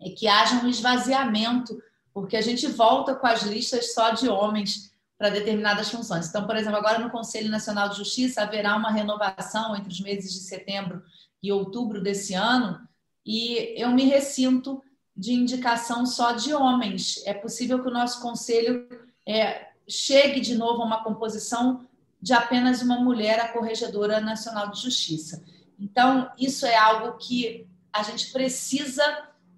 é 0.00 0.10
que 0.10 0.26
haja 0.26 0.56
um 0.56 0.68
esvaziamento, 0.68 1.80
porque 2.12 2.36
a 2.36 2.40
gente 2.40 2.66
volta 2.66 3.14
com 3.14 3.26
as 3.26 3.42
listas 3.42 3.94
só 3.94 4.10
de 4.10 4.28
homens 4.28 4.90
para 5.16 5.30
determinadas 5.30 5.90
funções. 5.90 6.28
Então, 6.28 6.46
por 6.46 6.56
exemplo, 6.56 6.78
agora 6.78 6.98
no 6.98 7.10
Conselho 7.10 7.50
Nacional 7.50 7.90
de 7.90 7.98
Justiça 7.98 8.42
haverá 8.42 8.74
uma 8.74 8.90
renovação 8.90 9.76
entre 9.76 9.92
os 9.92 10.00
meses 10.00 10.32
de 10.32 10.40
setembro 10.40 11.02
e 11.42 11.52
outubro 11.52 12.02
desse 12.02 12.34
ano, 12.34 12.80
e 13.24 13.74
eu 13.76 13.90
me 13.90 14.04
ressinto 14.04 14.82
de 15.14 15.32
indicação 15.32 16.06
só 16.06 16.32
de 16.32 16.54
homens. 16.54 17.22
É 17.26 17.34
possível 17.34 17.82
que 17.82 17.88
o 17.88 17.92
nosso 17.92 18.22
conselho 18.22 18.88
é, 19.28 19.69
chegue 19.90 20.40
de 20.40 20.54
novo 20.54 20.82
a 20.82 20.86
uma 20.86 21.04
composição 21.04 21.86
de 22.20 22.32
apenas 22.32 22.82
uma 22.82 23.00
mulher 23.00 23.40
a 23.40 23.48
corregedora 23.48 24.20
nacional 24.20 24.70
de 24.70 24.82
justiça. 24.82 25.42
Então, 25.78 26.30
isso 26.38 26.66
é 26.66 26.76
algo 26.76 27.16
que 27.16 27.66
a 27.92 28.02
gente 28.02 28.30
precisa 28.30 29.02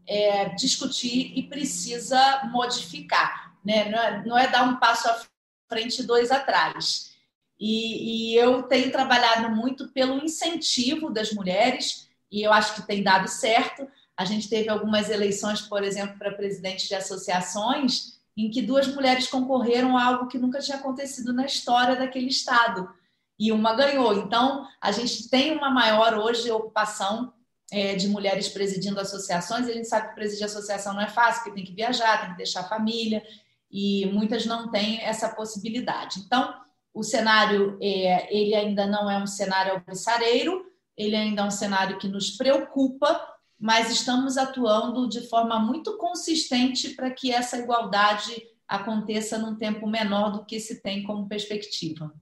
é, 0.07 0.51
discutir 0.51 1.33
e 1.37 1.43
precisa 1.43 2.43
modificar. 2.53 3.57
Né? 3.65 3.89
Não, 3.91 3.99
é, 3.99 4.25
não 4.25 4.39
é 4.39 4.49
dar 4.49 4.69
um 4.69 4.77
passo 4.77 5.09
à 5.09 5.21
frente 5.69 6.01
e 6.01 6.07
dois 6.07 6.31
atrás. 6.31 7.13
E, 7.59 8.33
e, 8.33 8.37
eu 8.37 8.65
tenho 8.65 8.91
trabalhado 8.91 9.55
muito 9.55 9.89
pelo 9.89 10.23
incentivo 10.25 11.11
das 11.11 11.33
mulheres, 11.33 12.09
e 12.31 12.43
eu 12.43 12.53
acho 12.53 12.75
que 12.75 12.83
tem 12.83 13.03
dado 13.03 13.29
certo. 13.29 13.87
A 14.17 14.25
gente 14.25 14.49
teve 14.49 14.69
algumas 14.69 15.09
eleições, 15.09 15.61
por 15.61 15.85
exemplo, 15.85 16.19
para 16.19 16.35
presidente 16.35 16.89
de 16.89 16.95
associações, 16.95 18.21
em 18.37 18.51
que 18.51 18.63
duas 18.63 18.87
mulheres 18.87 19.27
concorreram 19.27 19.97
a 19.97 20.05
algo 20.05 20.29
que 20.29 20.39
nunca 20.39 20.59
tinha 20.59 20.79
acontecido 20.79 21.33
na 21.33 21.45
história 21.45 21.97
daquele 21.97 22.29
estado 22.29 22.89
e 23.39 23.53
uma 23.53 23.75
ganhou. 23.75 24.15
Então, 24.15 24.67
a 24.81 24.93
gente 24.93 25.29
tem 25.29 25.57
uma 25.57 25.71
maior 25.71 26.15
hoje 26.15 26.51
ocupação 26.51 27.33
é, 27.71 27.95
de 27.95 28.09
mulheres 28.09 28.49
presidindo 28.49 29.01
associações. 29.01 29.67
A 29.67 29.73
gente 29.73 29.89
sabe 29.89 30.09
que 30.09 30.15
presidir 30.15 30.45
associação 30.45 30.95
não 30.95 31.01
é 31.01 31.09
fácil, 31.09 31.43
porque 31.43 31.57
tem 31.57 31.65
que 31.65 31.75
viajar, 31.75 32.21
tem 32.21 32.31
que 32.31 32.37
deixar 32.37 32.61
a 32.61 32.69
família 32.69 33.23
e 33.71 34.07
muitas 34.13 34.45
não 34.45 34.71
têm 34.71 35.01
essa 35.01 35.31
possibilidade. 35.31 36.21
Então, 36.21 36.55
o 36.93 37.03
cenário 37.03 37.79
é, 37.81 38.35
ele 38.35 38.55
ainda 38.55 38.87
não 38.87 39.11
é 39.11 39.17
um 39.17 39.27
cenário 39.27 39.73
alvissareiro, 39.73 40.67
ele 40.97 41.17
ainda 41.17 41.41
é 41.41 41.45
um 41.45 41.51
cenário 41.51 41.99
que 41.99 42.07
nos 42.07 42.31
preocupa, 42.31 43.32
mas 43.63 43.93
estamos 43.93 44.37
atuando 44.37 45.09
de 45.09 45.29
forma 45.29 45.57
muito 45.61 45.97
consistente 45.97 46.97
para 46.97 47.13
que 47.13 47.31
essa 47.31 47.57
igualdade 47.57 48.43
aconteça 48.67 49.39
num 49.39 49.55
tempo 49.55 49.87
menor 49.87 50.33
do 50.33 50.45
que 50.45 50.59
se 50.59 50.83
tem 50.83 51.05
como 51.05 51.29
perspectiva. 51.29 52.13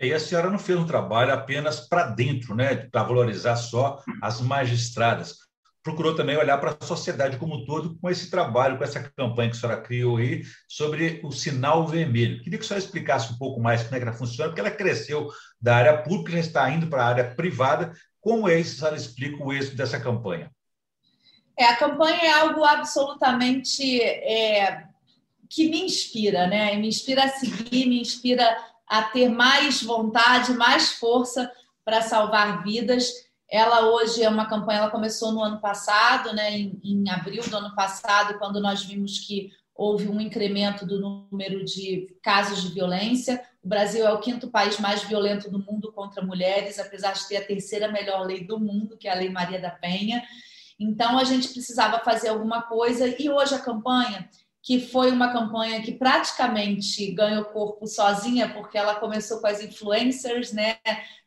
E 0.00 0.10
a 0.14 0.18
senhora 0.18 0.48
não 0.48 0.58
fez 0.58 0.78
um 0.78 0.86
trabalho 0.86 1.34
apenas 1.34 1.80
para 1.86 2.06
dentro, 2.06 2.54
né, 2.54 2.76
para 2.76 3.02
valorizar 3.02 3.56
só 3.56 4.02
as 4.22 4.40
magistradas. 4.40 5.36
Procurou 5.82 6.14
também 6.14 6.36
olhar 6.36 6.56
para 6.56 6.78
a 6.80 6.86
sociedade 6.86 7.36
como 7.36 7.56
um 7.56 7.66
todo 7.66 7.98
com 7.98 8.08
esse 8.08 8.30
trabalho, 8.30 8.78
com 8.78 8.84
essa 8.84 9.02
campanha 9.02 9.50
que 9.50 9.56
a 9.56 9.60
senhora 9.60 9.82
criou 9.82 10.16
aí 10.16 10.44
sobre 10.66 11.20
o 11.22 11.30
sinal 11.30 11.86
vermelho. 11.86 12.42
Queria 12.42 12.58
que 12.58 12.64
a 12.64 12.68
senhora 12.68 12.84
explicasse 12.84 13.34
um 13.34 13.36
pouco 13.36 13.60
mais 13.60 13.82
como 13.82 13.96
é 13.96 13.98
que 13.98 14.04
ela 14.06 14.16
funciona, 14.16 14.48
porque 14.48 14.60
ela 14.60 14.70
cresceu 14.70 15.28
da 15.60 15.76
área 15.76 16.02
pública, 16.02 16.32
já 16.32 16.40
está 16.40 16.70
indo 16.70 16.86
para 16.86 17.02
a 17.02 17.06
área 17.06 17.34
privada 17.34 17.92
como 18.20 18.48
é 18.48 18.60
isso, 18.60 18.76
a 18.76 18.78
senhora 18.78 18.96
explica 18.96 19.42
o 19.42 19.52
êxito 19.52 19.76
dessa 19.76 20.00
campanha? 20.00 20.50
É, 21.56 21.64
a 21.66 21.76
campanha 21.76 22.20
é 22.22 22.30
algo 22.30 22.64
absolutamente 22.64 24.00
é, 24.00 24.84
que 25.48 25.68
me 25.68 25.82
inspira, 25.82 26.46
né? 26.46 26.76
Me 26.76 26.88
inspira 26.88 27.24
a 27.24 27.28
seguir, 27.28 27.86
me 27.86 28.00
inspira 28.00 28.56
a 28.86 29.02
ter 29.02 29.28
mais 29.28 29.82
vontade, 29.82 30.52
mais 30.52 30.92
força 30.92 31.50
para 31.84 32.02
salvar 32.02 32.62
vidas. 32.62 33.10
Ela 33.50 33.90
hoje 33.90 34.22
é 34.22 34.28
uma 34.28 34.46
campanha, 34.46 34.80
ela 34.80 34.90
começou 34.90 35.32
no 35.32 35.42
ano 35.42 35.60
passado, 35.60 36.32
né? 36.32 36.56
Em, 36.56 36.80
em 36.84 37.10
abril 37.10 37.42
do 37.42 37.56
ano 37.56 37.74
passado, 37.74 38.38
quando 38.38 38.60
nós 38.60 38.84
vimos 38.84 39.18
que 39.20 39.50
houve 39.74 40.08
um 40.08 40.20
incremento 40.20 40.84
do 40.84 41.00
número 41.00 41.64
de 41.64 42.06
casos 42.22 42.62
de 42.62 42.74
violência. 42.74 43.42
O 43.68 43.74
Brasil 43.76 44.06
é 44.06 44.10
o 44.10 44.18
quinto 44.18 44.48
país 44.48 44.80
mais 44.80 45.02
violento 45.02 45.50
do 45.50 45.58
mundo 45.58 45.92
contra 45.92 46.24
mulheres, 46.24 46.78
apesar 46.78 47.12
de 47.12 47.28
ter 47.28 47.36
a 47.36 47.44
terceira 47.44 47.92
melhor 47.92 48.24
lei 48.24 48.42
do 48.42 48.58
mundo, 48.58 48.96
que 48.96 49.06
é 49.06 49.12
a 49.12 49.14
Lei 49.14 49.28
Maria 49.28 49.60
da 49.60 49.68
Penha. 49.68 50.26
Então, 50.80 51.18
a 51.18 51.24
gente 51.24 51.50
precisava 51.50 51.98
fazer 51.98 52.28
alguma 52.28 52.62
coisa, 52.62 53.06
e 53.06 53.28
hoje 53.28 53.54
a 53.54 53.58
campanha, 53.58 54.26
que 54.62 54.80
foi 54.80 55.10
uma 55.10 55.34
campanha 55.34 55.82
que 55.82 55.92
praticamente 55.92 57.12
ganhou 57.12 57.44
corpo 57.44 57.86
sozinha, 57.86 58.48
porque 58.54 58.78
ela 58.78 58.94
começou 58.94 59.38
com 59.38 59.48
as 59.48 59.62
influencers, 59.62 60.50
né? 60.50 60.78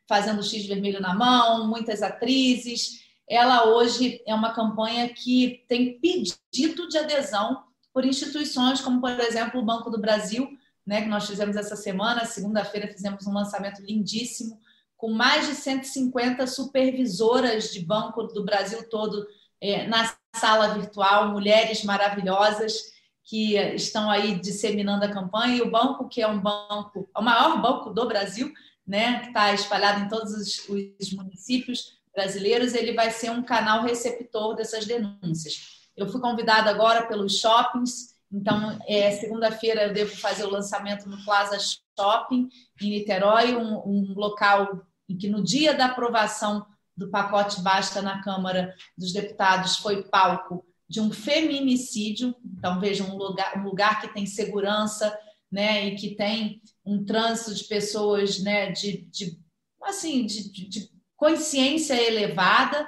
Fazendo 0.10 0.42
X 0.42 0.66
vermelho 0.66 1.00
na 1.00 1.14
mão, 1.14 1.68
muitas 1.68 2.02
atrizes. 2.02 3.04
Ela 3.30 3.68
hoje 3.68 4.20
é 4.26 4.34
uma 4.34 4.52
campanha 4.52 5.08
que 5.10 5.64
tem 5.68 6.00
pedido 6.00 6.90
de 6.90 6.98
adesão 6.98 7.66
por 7.94 8.04
instituições 8.04 8.82
como, 8.82 9.00
por 9.00 9.12
exemplo, 9.20 9.62
o 9.62 9.66
Banco 9.66 9.92
do 9.92 10.02
Brasil, 10.02 10.50
né, 10.86 11.02
que 11.02 11.08
nós 11.08 11.28
fizemos 11.28 11.56
essa 11.56 11.76
semana, 11.76 12.26
segunda-feira 12.26 12.88
fizemos 12.88 13.26
um 13.28 13.34
lançamento 13.34 13.82
lindíssimo, 13.82 14.60
com 14.98 15.12
mais 15.12 15.48
de 15.48 15.56
150 15.56 16.46
supervisoras 16.48 17.72
de 17.72 17.80
banco 17.80 18.24
do 18.24 18.44
Brasil 18.44 18.88
todo 18.90 19.26
é, 19.60 19.88
na 19.88 20.16
sala 20.36 20.74
virtual, 20.74 21.30
mulheres 21.30 21.84
maravilhosas 21.84 22.92
que 23.24 23.56
estão 23.56 24.10
aí 24.10 24.40
disseminando 24.40 25.06
a 25.06 25.12
campanha, 25.12 25.56
e 25.56 25.62
o 25.62 25.72
banco, 25.72 26.08
que 26.10 26.22
é 26.22 26.28
um 26.28 26.40
banco, 26.40 27.10
é 27.16 27.20
o 27.20 27.24
maior 27.24 27.62
banco 27.62 27.92
do 27.92 28.08
Brasil, 28.08 28.52
né, 28.86 29.20
que 29.20 29.28
está 29.28 29.54
espalhado 29.54 30.02
em 30.02 30.10
todos 30.10 30.34
os, 30.34 30.68
os 30.68 31.14
municípios 31.14 32.00
brasileiros, 32.14 32.74
ele 32.74 32.94
vai 32.94 33.10
ser 33.10 33.32
um 33.32 33.44
canal 33.44 33.84
receptor 33.84 34.56
dessas 34.56 34.86
denúncias. 34.86 35.90
Eu 35.96 36.08
fui 36.10 36.20
convidada 36.20 36.70
agora 36.70 37.08
pelos 37.08 37.40
shoppings, 37.40 38.16
então 38.32 38.80
é, 38.88 39.12
segunda-feira 39.12 39.84
eu 39.84 39.94
devo 39.94 40.16
fazer 40.16 40.46
o 40.46 40.50
lançamento 40.50 41.10
no 41.10 41.24
Plaza 41.26 41.58
Shopping, 41.60 42.50
em 42.82 42.90
Niterói, 42.90 43.56
um, 43.56 43.78
um 43.86 44.14
local 44.16 44.86
em 45.10 45.18
que 45.18 45.28
no 45.28 45.44
dia 45.44 45.74
da 45.74 45.88
aprovação 45.88 46.66
do 46.96 47.10
pacote 47.10 47.62
Basta 47.62 48.02
na 48.02 48.22
Câmara 48.22 48.74
dos 48.98 49.12
Deputados 49.12 49.78
foi 49.78 50.04
palco 50.04 50.66
de 50.88 51.00
um 51.00 51.12
feminicídio. 51.12 52.36
Então, 52.46 52.80
veja, 52.80 53.04
um 53.04 53.18
lugar, 53.18 53.58
um 53.58 53.64
lugar 53.64 54.02
que 54.02 54.14
tem 54.14 54.26
segurança 54.26 55.18
né, 55.52 55.88
e 55.88 55.96
que 55.96 56.16
tem 56.16 56.62
um 56.86 57.04
trânsito 57.04 57.54
de 57.56 57.64
pessoas 57.64 58.40
né, 58.40 58.72
de, 58.72 59.04
de 59.10 59.40
assim, 59.84 60.26
de, 60.26 60.50
de 60.70 60.90
consciência 61.16 61.94
elevada, 61.94 62.88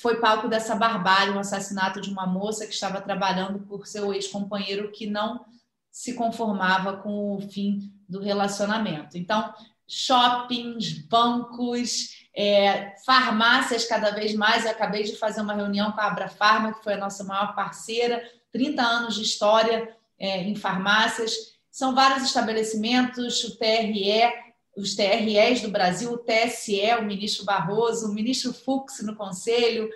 foi 0.00 0.20
palco 0.20 0.48
dessa 0.48 0.74
barbárie, 0.74 1.32
um 1.32 1.38
assassinato 1.38 2.00
de 2.00 2.10
uma 2.10 2.26
moça 2.26 2.66
que 2.66 2.74
estava 2.74 3.00
trabalhando 3.00 3.60
por 3.60 3.86
seu 3.86 4.12
ex-companheiro 4.12 4.90
que 4.92 5.06
não 5.06 5.44
se 5.90 6.14
conformava 6.14 6.96
com 6.96 7.36
o 7.36 7.40
fim 7.40 7.92
do 8.08 8.20
relacionamento. 8.20 9.16
Então, 9.16 9.54
shoppings, 9.86 11.06
bancos, 11.06 12.26
é, 12.36 12.94
farmácias 13.04 13.84
cada 13.86 14.10
vez 14.10 14.34
mais. 14.34 14.64
Eu 14.64 14.72
acabei 14.72 15.04
de 15.04 15.16
fazer 15.16 15.40
uma 15.40 15.54
reunião 15.54 15.92
com 15.92 16.00
a 16.00 16.06
Abra 16.06 16.28
Farma, 16.28 16.74
que 16.74 16.82
foi 16.82 16.94
a 16.94 16.98
nossa 16.98 17.22
maior 17.22 17.54
parceira, 17.54 18.22
30 18.52 18.82
anos 18.82 19.14
de 19.14 19.22
história 19.22 19.96
é, 20.18 20.42
em 20.42 20.56
farmácias. 20.56 21.32
São 21.70 21.94
vários 21.94 22.24
estabelecimentos, 22.24 23.44
o 23.44 23.56
TRE, 23.56 24.32
os 24.76 24.94
TREs 24.94 25.62
do 25.62 25.70
Brasil, 25.70 26.12
o 26.12 26.18
TSE, 26.18 26.94
o 26.98 27.04
ministro 27.04 27.44
Barroso, 27.44 28.08
o 28.08 28.14
ministro 28.14 28.52
Fux 28.52 29.02
no 29.02 29.14
Conselho, 29.14 29.88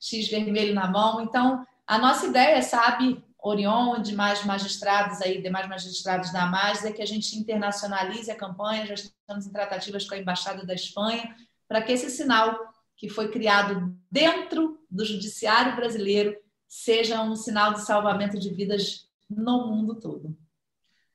X 0.00 0.28
vermelho 0.28 0.74
na 0.74 0.90
mão. 0.90 1.20
Então, 1.22 1.66
a 1.86 1.98
nossa 1.98 2.26
ideia, 2.26 2.60
sabe, 2.62 3.22
Orion, 3.38 4.00
demais 4.02 4.44
magistrados 4.44 5.22
aí, 5.22 5.40
demais 5.40 5.68
magistrados 5.68 6.32
da 6.32 6.44
AMAS, 6.44 6.84
é 6.84 6.92
que 6.92 7.02
a 7.02 7.06
gente 7.06 7.36
internacionalize 7.38 8.30
a 8.30 8.36
campanha, 8.36 8.86
já 8.86 8.94
estamos 8.94 9.46
em 9.46 9.52
tratativas 9.52 10.06
com 10.06 10.14
a 10.14 10.18
Embaixada 10.18 10.66
da 10.66 10.74
Espanha, 10.74 11.34
para 11.68 11.80
que 11.82 11.92
esse 11.92 12.10
sinal 12.10 12.58
que 12.96 13.08
foi 13.08 13.30
criado 13.30 13.94
dentro 14.10 14.80
do 14.90 15.04
judiciário 15.04 15.76
brasileiro 15.76 16.36
seja 16.66 17.22
um 17.22 17.36
sinal 17.36 17.74
de 17.74 17.82
salvamento 17.82 18.38
de 18.38 18.50
vidas 18.50 19.08
no 19.28 19.66
mundo 19.66 19.94
todo. 20.00 20.36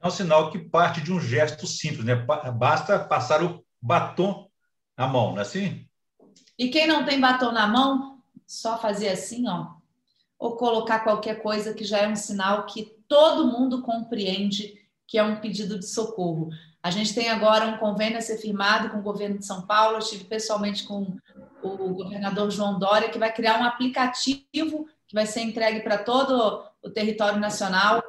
É 0.02 0.08
um 0.08 0.12
sinal 0.12 0.50
que 0.50 0.58
parte 0.58 1.00
de 1.00 1.14
um 1.14 1.20
gesto 1.20 1.68
simples, 1.68 2.04
né? 2.04 2.16
Basta 2.16 2.98
passar 3.00 3.44
o 3.44 3.64
batom 3.80 4.50
na 4.98 5.08
mão, 5.08 5.32
não 5.32 5.40
é 5.40 5.42
assim? 5.42 5.86
E 6.58 6.70
quem 6.70 6.88
não 6.88 7.06
tem 7.06 7.20
batom 7.20 7.52
na 7.52 7.68
mão, 7.68 8.20
só 8.48 8.78
fazer 8.78 9.10
assim, 9.10 9.48
ó, 9.48 9.68
ou 10.40 10.58
colocar 10.58 11.02
qualquer 11.02 11.42
coisa 11.42 11.74
que 11.74 11.84
já 11.84 12.00
é 12.00 12.08
um 12.08 12.16
sinal 12.16 12.66
que 12.66 12.98
todo 13.08 13.48
mundo 13.48 13.84
compreende 13.84 14.74
que 15.08 15.18
é 15.18 15.24
um 15.24 15.40
pedido 15.40 15.78
de 15.78 15.86
socorro. 15.86 16.50
A 16.82 16.90
gente 16.90 17.14
tem 17.14 17.30
agora 17.30 17.68
um 17.68 17.78
convênio 17.78 18.18
a 18.18 18.22
ser 18.22 18.38
firmado 18.38 18.90
com 18.90 18.98
o 18.98 19.04
governo 19.04 19.38
de 19.38 19.46
São 19.46 19.68
Paulo. 19.68 19.96
Eu 19.96 20.00
estive 20.00 20.24
pessoalmente 20.24 20.84
com 20.84 21.16
o 21.62 21.94
governador 21.94 22.50
João 22.50 22.80
Dória, 22.80 23.10
que 23.10 23.20
vai 23.20 23.32
criar 23.32 23.60
um 23.60 23.64
aplicativo 23.64 24.88
que 25.08 25.14
vai 25.14 25.28
ser 25.28 25.42
entregue 25.42 25.82
para 25.82 25.98
todo 25.98 26.64
o 26.82 26.90
território 26.90 27.40
nacional 27.40 28.02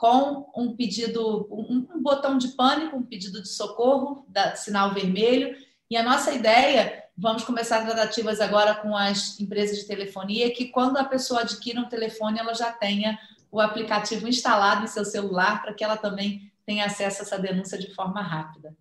com 0.00 0.50
um 0.56 0.74
pedido, 0.74 1.46
um, 1.50 1.86
um, 1.94 2.02
botão 2.02 2.38
de 2.38 2.48
pânico, 2.48 2.96
um 2.96 3.02
pedido 3.02 3.42
de 3.42 3.50
socorro, 3.50 4.24
da, 4.30 4.56
sinal 4.56 4.94
vermelho. 4.94 5.54
E 5.90 5.96
a 5.96 6.02
nossa 6.02 6.32
ideia, 6.32 7.04
vamos 7.14 7.44
começar 7.44 7.84
tratativas 7.84 8.40
agora 8.40 8.74
com 8.76 8.96
as 8.96 9.38
empresas 9.38 9.76
de 9.76 9.86
telefonia, 9.86 10.54
que 10.54 10.68
quando 10.68 10.96
a 10.96 11.04
pessoa 11.04 11.42
adquire 11.42 11.78
um 11.78 11.86
telefone, 11.86 12.38
ela 12.38 12.54
já 12.54 12.72
tenha 12.72 13.18
o 13.52 13.60
aplicativo 13.60 14.26
instalado 14.26 14.84
em 14.84 14.86
seu 14.86 15.04
celular 15.04 15.60
para 15.60 15.74
que 15.74 15.84
ela 15.84 15.98
também 15.98 16.50
tem 16.64 16.80
acesso 16.80 17.20
a 17.20 17.24
essa 17.26 17.38
denúncia 17.38 17.76
de 17.76 17.94
forma 17.94 18.22
rápida. 18.22 18.74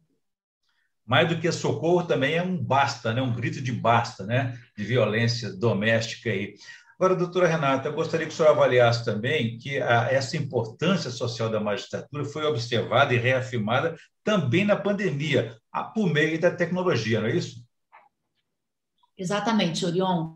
Mais 1.05 1.27
do 1.27 1.37
que 1.37 1.51
socorro, 1.51 2.07
também 2.07 2.35
é 2.35 2.41
um 2.41 2.55
basta, 2.55 3.13
né? 3.13 3.21
um 3.21 3.33
grito 3.33 3.61
de 3.61 3.73
basta, 3.73 4.25
né? 4.25 4.57
de 4.77 4.85
violência 4.85 5.51
doméstica. 5.51 6.29
Aí. 6.29 6.55
Agora, 6.99 7.15
doutora 7.15 7.47
Renata, 7.47 7.87
eu 7.87 7.93
gostaria 7.93 8.27
que 8.27 8.33
o 8.33 8.35
senhor 8.35 8.49
avaliasse 8.49 9.05
também 9.05 9.57
que 9.57 9.81
a, 9.81 10.11
essa 10.11 10.35
importância 10.35 11.09
social 11.09 11.49
da 11.49 11.57
magistratura 11.57 12.25
foi 12.25 12.43
observada 12.43 13.13
e 13.13 13.17
reafirmada 13.17 13.95
também 14.21 14.65
na 14.65 14.75
pandemia, 14.75 15.57
por 15.95 16.11
meio 16.11 16.37
da 16.41 16.51
tecnologia, 16.51 17.21
não 17.21 17.27
é 17.27 17.37
isso? 17.37 17.63
Exatamente, 19.17 19.85
Orion. 19.85 20.33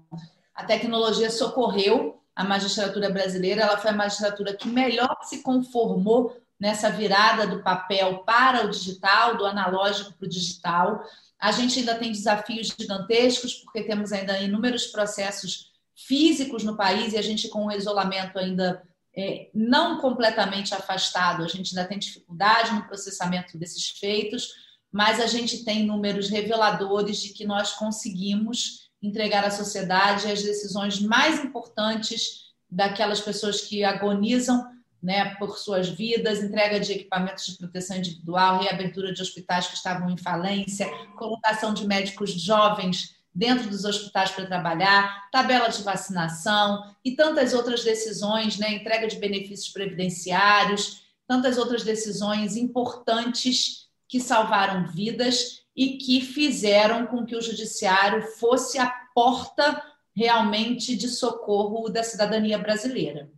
A 0.56 0.63
tecnologia 0.63 1.30
socorreu 1.30 2.21
a 2.34 2.45
magistratura 2.45 3.10
brasileira, 3.10 3.63
ela 3.63 3.78
foi 3.78 3.91
a 3.91 3.95
magistratura 3.95 4.56
que 4.56 4.69
melhor 4.69 5.17
se 5.23 5.43
conformou 5.43 6.41
nessa 6.58 6.89
virada 6.89 7.45
do 7.45 7.62
papel 7.62 8.19
para 8.19 8.65
o 8.65 8.69
digital, 8.69 9.36
do 9.36 9.45
analógico 9.45 10.13
para 10.13 10.26
o 10.26 10.30
digital. 10.30 11.04
A 11.38 11.52
gente 11.52 11.80
ainda 11.80 11.95
tem 11.95 12.10
desafios 12.10 12.73
gigantescos, 12.80 13.56
porque 13.56 13.84
temos 13.84 14.13
ainda 14.13 14.39
inúmeros 14.39 14.86
processos 14.86 15.73
físicos 16.08 16.63
no 16.63 16.76
país 16.76 17.13
e 17.13 17.18
a 17.18 17.22
gente, 17.22 17.48
com 17.50 17.68
o 17.68 17.72
isolamento 17.72 18.38
ainda 18.38 18.84
é, 19.16 19.50
não 19.54 20.00
completamente 20.00 20.74
afastado, 20.74 21.44
a 21.44 21.48
gente 21.48 21.78
ainda 21.78 21.88
tem 21.88 22.00
dificuldade 22.00 22.74
no 22.74 22.86
processamento 22.86 23.58
desses 23.58 23.89
feitos, 23.89 24.50
mas 24.92 25.20
a 25.20 25.28
gente 25.28 25.63
tem 25.63 25.86
números 25.86 26.30
reveladores 26.30 27.18
de 27.20 27.30
que 27.30 27.46
nós 27.46 27.74
conseguimos 27.74 28.89
entregar 29.02 29.44
à 29.44 29.52
sociedade 29.52 30.32
as 30.32 30.44
decisões 30.44 31.00
mais 31.00 31.44
importantes 31.44 32.54
daquelas 32.70 33.22
pessoas 33.22 33.62
que 33.62 33.84
agonizam 33.84 34.66
né, 35.02 35.36
por 35.36 35.58
suas 35.58 35.89
vidas, 35.89 36.42
entrega 36.42 36.80
de 36.80 36.94
equipamentos 36.94 37.46
de 37.46 37.58
proteção 37.58 37.98
individual, 37.98 38.62
reabertura 38.62 39.13
de 39.13 39.22
hospitais 39.22 39.68
que 39.68 39.76
estavam 39.76 40.10
em 40.10 40.18
falência, 40.18 40.89
colocação 41.18 41.74
de 41.74 41.86
médicos 41.86 42.32
jovens 42.32 43.13
dentro 43.34 43.69
dos 43.69 43.84
hospitais 43.84 44.32
para 44.32 44.46
trabalhar, 44.46 45.30
tabela 45.32 45.67
de 45.67 45.82
vacinação 45.82 46.93
e 47.04 47.15
tantas 47.15 47.54
outras 47.54 47.84
decisões, 47.84 48.58
né, 48.58 48.74
entrega 48.74 49.08
de 49.08 49.17
benefícios 49.17 49.69
previdenciários, 49.69 51.04
tantas 51.28 51.58
outras 51.58 51.84
decisões 51.84 52.56
importantes 52.56 53.88
que 54.08 54.19
salvaram 54.19 54.88
vidas 54.88 55.63
e 55.76 55.98
que 55.98 56.22
fizeram 56.22 57.08
com 57.08 57.26
que 57.26 57.36
o 57.36 57.41
judiciário 57.41 58.22
fosse 58.39 58.78
a 58.78 58.88
porta 59.15 59.82
realmente 60.15 60.96
de 60.96 61.08
socorro 61.08 61.89
da 61.89 62.04
cidadania 62.04 62.60
brasileira. 62.60 63.32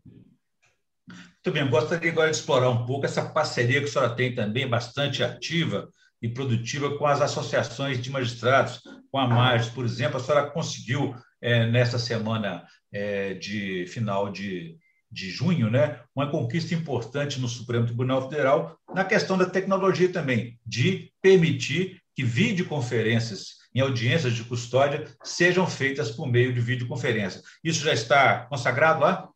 Muito 1.08 1.53
bem, 1.53 1.69
gostaria 1.69 2.12
agora 2.12 2.31
de 2.31 2.38
explorar 2.38 2.69
um 2.69 2.86
pouco 2.86 3.05
essa 3.05 3.23
parceria 3.23 3.79
que 3.79 3.88
a 3.88 3.91
senhora 3.91 4.15
tem 4.15 4.34
também, 4.34 4.67
bastante 4.67 5.23
ativa 5.23 5.88
e 6.21 6.30
produtiva 6.30 6.97
com 6.97 7.06
as 7.06 7.21
associações 7.21 8.01
de 8.01 8.10
magistrados, 8.10 8.82
com 9.12 9.19
a 9.19 9.28
MARS, 9.28 9.69
por 9.69 9.86
exemplo. 9.86 10.17
A 10.17 10.19
senhora 10.19 10.49
conseguiu, 10.49 11.15
é, 11.41 11.65
nessa 11.67 11.99
semana 11.99 12.65
é, 12.91 13.34
de 13.34 13.86
final 13.88 14.32
de, 14.32 14.78
de 15.12 15.30
junho, 15.30 15.69
né, 15.69 15.99
uma 16.15 16.30
conquista 16.30 16.73
importante 16.73 17.39
no 17.39 17.47
Supremo 17.47 17.86
Tribunal 17.86 18.30
Federal 18.30 18.78
na 18.93 19.04
questão 19.04 19.38
da 19.38 19.45
tecnologia 19.45 20.12
também, 20.12 20.60
de 20.65 21.12
permitir 21.21 22.01
que 22.15 22.23
videoconferências 22.23 23.65
em 23.73 23.82
audiências 23.82 24.34
de 24.34 24.43
custódia 24.45 25.06
sejam 25.21 25.67
feitas 25.67 26.10
por 26.10 26.25
meio 26.28 26.54
de 26.54 26.62
videoconferência. 26.62 27.41
Isso 27.62 27.84
já 27.84 27.93
está 27.93 28.45
consagrado 28.45 29.01
lá? 29.01 29.30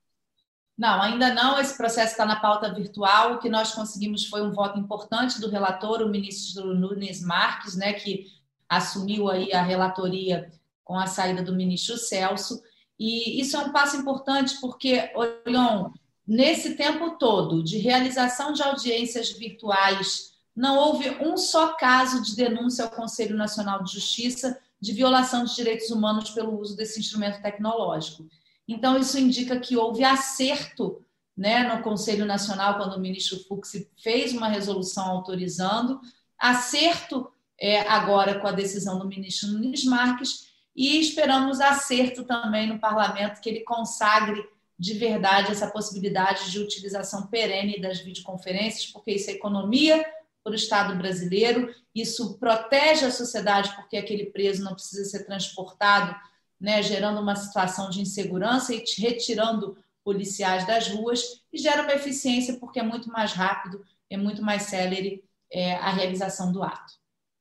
Não, 0.79 1.01
ainda 1.01 1.33
não. 1.33 1.59
Esse 1.59 1.75
processo 1.75 2.13
está 2.13 2.25
na 2.25 2.37
pauta 2.39 2.73
virtual. 2.73 3.33
O 3.33 3.39
que 3.39 3.49
nós 3.49 3.73
conseguimos 3.73 4.25
foi 4.27 4.41
um 4.41 4.53
voto 4.53 4.79
importante 4.79 5.41
do 5.41 5.49
relator, 5.49 6.01
o 6.01 6.07
ministro 6.07 6.73
Nunes 6.73 7.21
Marques, 7.21 7.75
né, 7.75 7.91
que 7.91 8.27
assumiu 8.69 9.29
aí 9.29 9.51
a 9.51 9.61
relatoria 9.61 10.49
com 10.85 10.97
a 10.97 11.05
saída 11.05 11.43
do 11.43 11.53
ministro 11.53 11.97
Celso. 11.97 12.63
E 12.97 13.41
isso 13.41 13.57
é 13.57 13.59
um 13.59 13.73
passo 13.73 13.97
importante 13.97 14.55
porque, 14.61 15.11
Orion, 15.13 15.91
nesse 16.25 16.75
tempo 16.75 17.17
todo 17.17 17.61
de 17.61 17.77
realização 17.77 18.53
de 18.53 18.63
audiências 18.63 19.31
virtuais, 19.31 20.31
não 20.55 20.77
houve 20.77 21.09
um 21.21 21.35
só 21.35 21.73
caso 21.73 22.23
de 22.23 22.37
denúncia 22.37 22.85
ao 22.85 22.91
Conselho 22.91 23.35
Nacional 23.35 23.83
de 23.83 23.91
Justiça 23.91 24.57
de 24.79 24.93
violação 24.93 25.43
de 25.43 25.53
direitos 25.53 25.89
humanos 25.89 26.29
pelo 26.29 26.57
uso 26.57 26.77
desse 26.77 27.01
instrumento 27.01 27.41
tecnológico. 27.41 28.25
Então, 28.71 28.99
isso 28.99 29.17
indica 29.17 29.59
que 29.59 29.75
houve 29.75 30.03
acerto 30.03 31.03
né, 31.35 31.63
no 31.73 31.81
Conselho 31.81 32.23
Nacional, 32.23 32.77
quando 32.77 32.93
o 32.93 32.99
ministro 32.99 33.39
Fux 33.47 33.71
fez 34.03 34.31
uma 34.31 34.47
resolução 34.47 35.07
autorizando, 35.07 35.99
acerto 36.37 37.31
é, 37.59 37.79
agora 37.81 38.39
com 38.39 38.47
a 38.47 38.51
decisão 38.51 38.99
do 38.99 39.07
ministro 39.07 39.49
Nunes 39.49 39.83
Marques, 39.83 40.49
e 40.75 40.99
esperamos 40.99 41.59
acerto 41.59 42.23
também 42.23 42.67
no 42.67 42.79
parlamento, 42.79 43.41
que 43.41 43.49
ele 43.49 43.61
consagre 43.61 44.47
de 44.77 44.93
verdade 44.93 45.51
essa 45.51 45.67
possibilidade 45.67 46.51
de 46.51 46.59
utilização 46.59 47.25
perene 47.25 47.81
das 47.81 47.99
videoconferências, 47.99 48.85
porque 48.85 49.13
isso 49.13 49.31
é 49.31 49.33
economia 49.33 50.05
para 50.43 50.51
o 50.53 50.55
Estado 50.55 50.95
brasileiro. 50.95 51.73
Isso 51.93 52.37
protege 52.37 53.05
a 53.05 53.11
sociedade, 53.11 53.75
porque 53.75 53.97
aquele 53.97 54.27
preso 54.27 54.63
não 54.63 54.73
precisa 54.73 55.03
ser 55.05 55.25
transportado, 55.25 56.15
né, 56.59 56.81
gerando 56.83 57.21
uma 57.21 57.35
situação 57.35 57.89
de 57.89 58.01
insegurança 58.01 58.73
e 58.73 58.83
retirando 58.97 59.77
policiais 60.03 60.65
das 60.65 60.87
ruas, 60.87 61.21
e 61.53 61.57
gera 61.57 61.83
uma 61.83 61.93
eficiência, 61.93 62.57
porque 62.59 62.79
é 62.79 62.83
muito 62.83 63.09
mais 63.09 63.33
rápido, 63.33 63.83
é 64.09 64.17
muito 64.17 64.41
mais 64.41 64.63
célere 64.63 65.23
é, 65.51 65.75
a 65.75 65.91
realização 65.91 66.51
do 66.51 66.63
ato. 66.63 66.93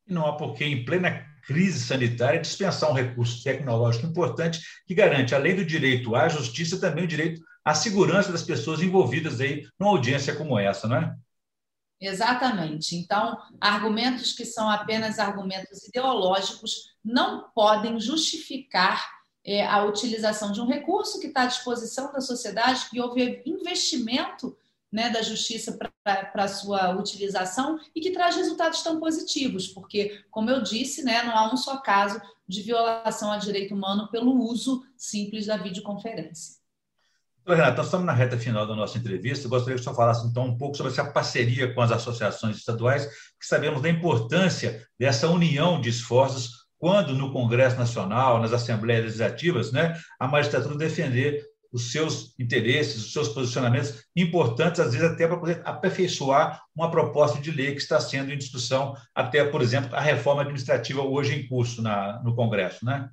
Não 0.06 0.26
há 0.26 0.36
por 0.36 0.54
que, 0.54 0.64
em 0.64 0.84
plena 0.84 1.26
crise 1.46 1.80
sanitária, 1.80 2.40
dispensar 2.40 2.90
um 2.90 2.94
recurso 2.94 3.42
tecnológico 3.42 4.06
importante 4.06 4.60
que 4.86 4.94
garante, 4.94 5.34
além 5.34 5.56
do 5.56 5.64
direito 5.64 6.14
à 6.14 6.28
justiça, 6.28 6.78
também 6.78 7.04
o 7.04 7.08
direito 7.08 7.40
à 7.64 7.74
segurança 7.74 8.30
das 8.30 8.42
pessoas 8.42 8.82
envolvidas 8.82 9.40
aí 9.40 9.66
numa 9.78 9.92
audiência 9.92 10.34
como 10.34 10.58
essa, 10.58 10.86
não 10.86 10.96
é? 10.96 11.14
Exatamente. 12.00 12.94
Então, 12.94 13.36
argumentos 13.60 14.32
que 14.32 14.44
são 14.44 14.70
apenas 14.70 15.18
argumentos 15.18 15.82
ideológicos 15.88 16.94
não 17.04 17.50
podem 17.54 17.98
justificar 17.98 19.18
é, 19.44 19.66
a 19.66 19.84
utilização 19.84 20.52
de 20.52 20.60
um 20.60 20.66
recurso 20.66 21.18
que 21.18 21.28
está 21.28 21.42
à 21.42 21.46
disposição 21.46 22.12
da 22.12 22.20
sociedade, 22.20 22.88
que 22.90 23.00
houve 23.00 23.42
investimento 23.44 24.56
né, 24.92 25.10
da 25.10 25.22
justiça 25.22 25.78
para 26.04 26.44
a 26.44 26.48
sua 26.48 26.96
utilização 26.96 27.78
e 27.94 28.00
que 28.00 28.10
traz 28.10 28.36
resultados 28.36 28.82
tão 28.82 29.00
positivos, 29.00 29.66
porque, 29.66 30.24
como 30.30 30.50
eu 30.50 30.62
disse, 30.62 31.02
né, 31.02 31.22
não 31.22 31.36
há 31.36 31.52
um 31.52 31.56
só 31.56 31.78
caso 31.78 32.20
de 32.46 32.62
violação 32.62 33.30
a 33.30 33.36
direito 33.36 33.74
humano 33.74 34.08
pelo 34.08 34.32
uso 34.32 34.86
simples 34.96 35.46
da 35.46 35.56
videoconferência. 35.56 36.57
Renato, 37.46 37.78
nós 37.78 37.86
estamos 37.86 38.06
na 38.06 38.12
reta 38.12 38.38
final 38.38 38.66
da 38.66 38.74
nossa 38.74 38.98
entrevista. 38.98 39.46
Eu 39.46 39.50
gostaria 39.50 39.74
que 39.74 39.80
o 39.80 39.84
senhor 39.84 39.96
falasse 39.96 40.26
então 40.26 40.44
um 40.44 40.56
pouco 40.56 40.76
sobre 40.76 40.92
essa 40.92 41.04
parceria 41.04 41.72
com 41.72 41.80
as 41.80 41.90
associações 41.90 42.56
estaduais, 42.56 43.06
que 43.38 43.46
sabemos 43.46 43.80
da 43.80 43.88
importância 43.88 44.86
dessa 44.98 45.28
união 45.28 45.80
de 45.80 45.88
esforços 45.88 46.68
quando 46.78 47.14
no 47.14 47.32
Congresso 47.32 47.76
Nacional, 47.76 48.40
nas 48.40 48.52
Assembleias 48.52 49.04
Legislativas, 49.04 49.72
né, 49.72 49.98
a 50.18 50.28
magistratura 50.28 50.76
defender 50.76 51.44
os 51.72 51.92
seus 51.92 52.34
interesses, 52.38 53.04
os 53.04 53.12
seus 53.12 53.28
posicionamentos 53.28 54.04
importantes, 54.16 54.80
às 54.80 54.92
vezes 54.92 55.10
até 55.10 55.26
para 55.26 55.36
poder 55.36 55.60
aperfeiçoar 55.64 56.62
uma 56.74 56.90
proposta 56.90 57.40
de 57.40 57.50
lei 57.50 57.72
que 57.72 57.80
está 57.80 58.00
sendo 58.00 58.32
em 58.32 58.38
discussão, 58.38 58.94
até, 59.14 59.44
por 59.44 59.60
exemplo, 59.60 59.94
a 59.94 60.00
reforma 60.00 60.42
administrativa 60.42 61.02
hoje 61.02 61.34
em 61.34 61.46
curso 61.46 61.82
na, 61.82 62.22
no 62.22 62.34
Congresso, 62.34 62.84
né? 62.84 63.10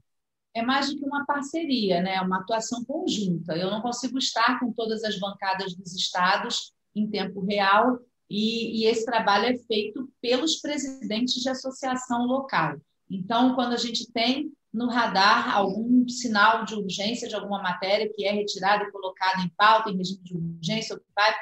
É 0.56 0.62
mais 0.62 0.90
do 0.90 0.98
que 0.98 1.06
uma 1.06 1.26
parceria, 1.26 2.02
né? 2.02 2.16
É 2.16 2.22
uma 2.22 2.40
atuação 2.40 2.84
conjunta. 2.86 3.56
Eu 3.56 3.70
não 3.70 3.82
consigo 3.82 4.18
estar 4.18 4.60
com 4.60 4.72
todas 4.72 5.04
as 5.04 5.20
bancadas 5.20 5.76
dos 5.76 5.94
estados 5.94 6.72
em 6.96 7.10
tempo 7.10 7.42
real 7.42 8.00
e, 8.30 8.82
e 8.82 8.86
esse 8.86 9.06
trabalho 9.06 9.48
é 9.48 9.58
feito 9.58 10.10
pelos 10.22 10.56
presidentes 10.62 11.36
de 11.36 11.50
associação 11.50 12.26
local. 12.26 12.78
Então, 13.10 13.54
quando 13.54 13.74
a 13.74 13.78
gente 13.78 14.12
tem 14.12 14.52
no 14.74 14.88
radar 14.88 15.56
algum 15.56 16.08
sinal 16.08 16.66
de 16.66 16.76
urgência 16.76 17.28
de 17.28 17.36
alguma 17.36 17.62
matéria 17.62 18.12
que 18.14 18.26
é 18.26 18.32
retirada 18.32 18.84
e 18.84 18.92
colocada 18.92 19.42
em 19.42 19.50
pauta, 19.50 19.90
em 19.90 19.98
regime 19.98 20.22
de 20.24 20.36
urgência, 20.36 20.96
ou 20.96 21.00
que 21.00 21.08
vai 21.16 21.34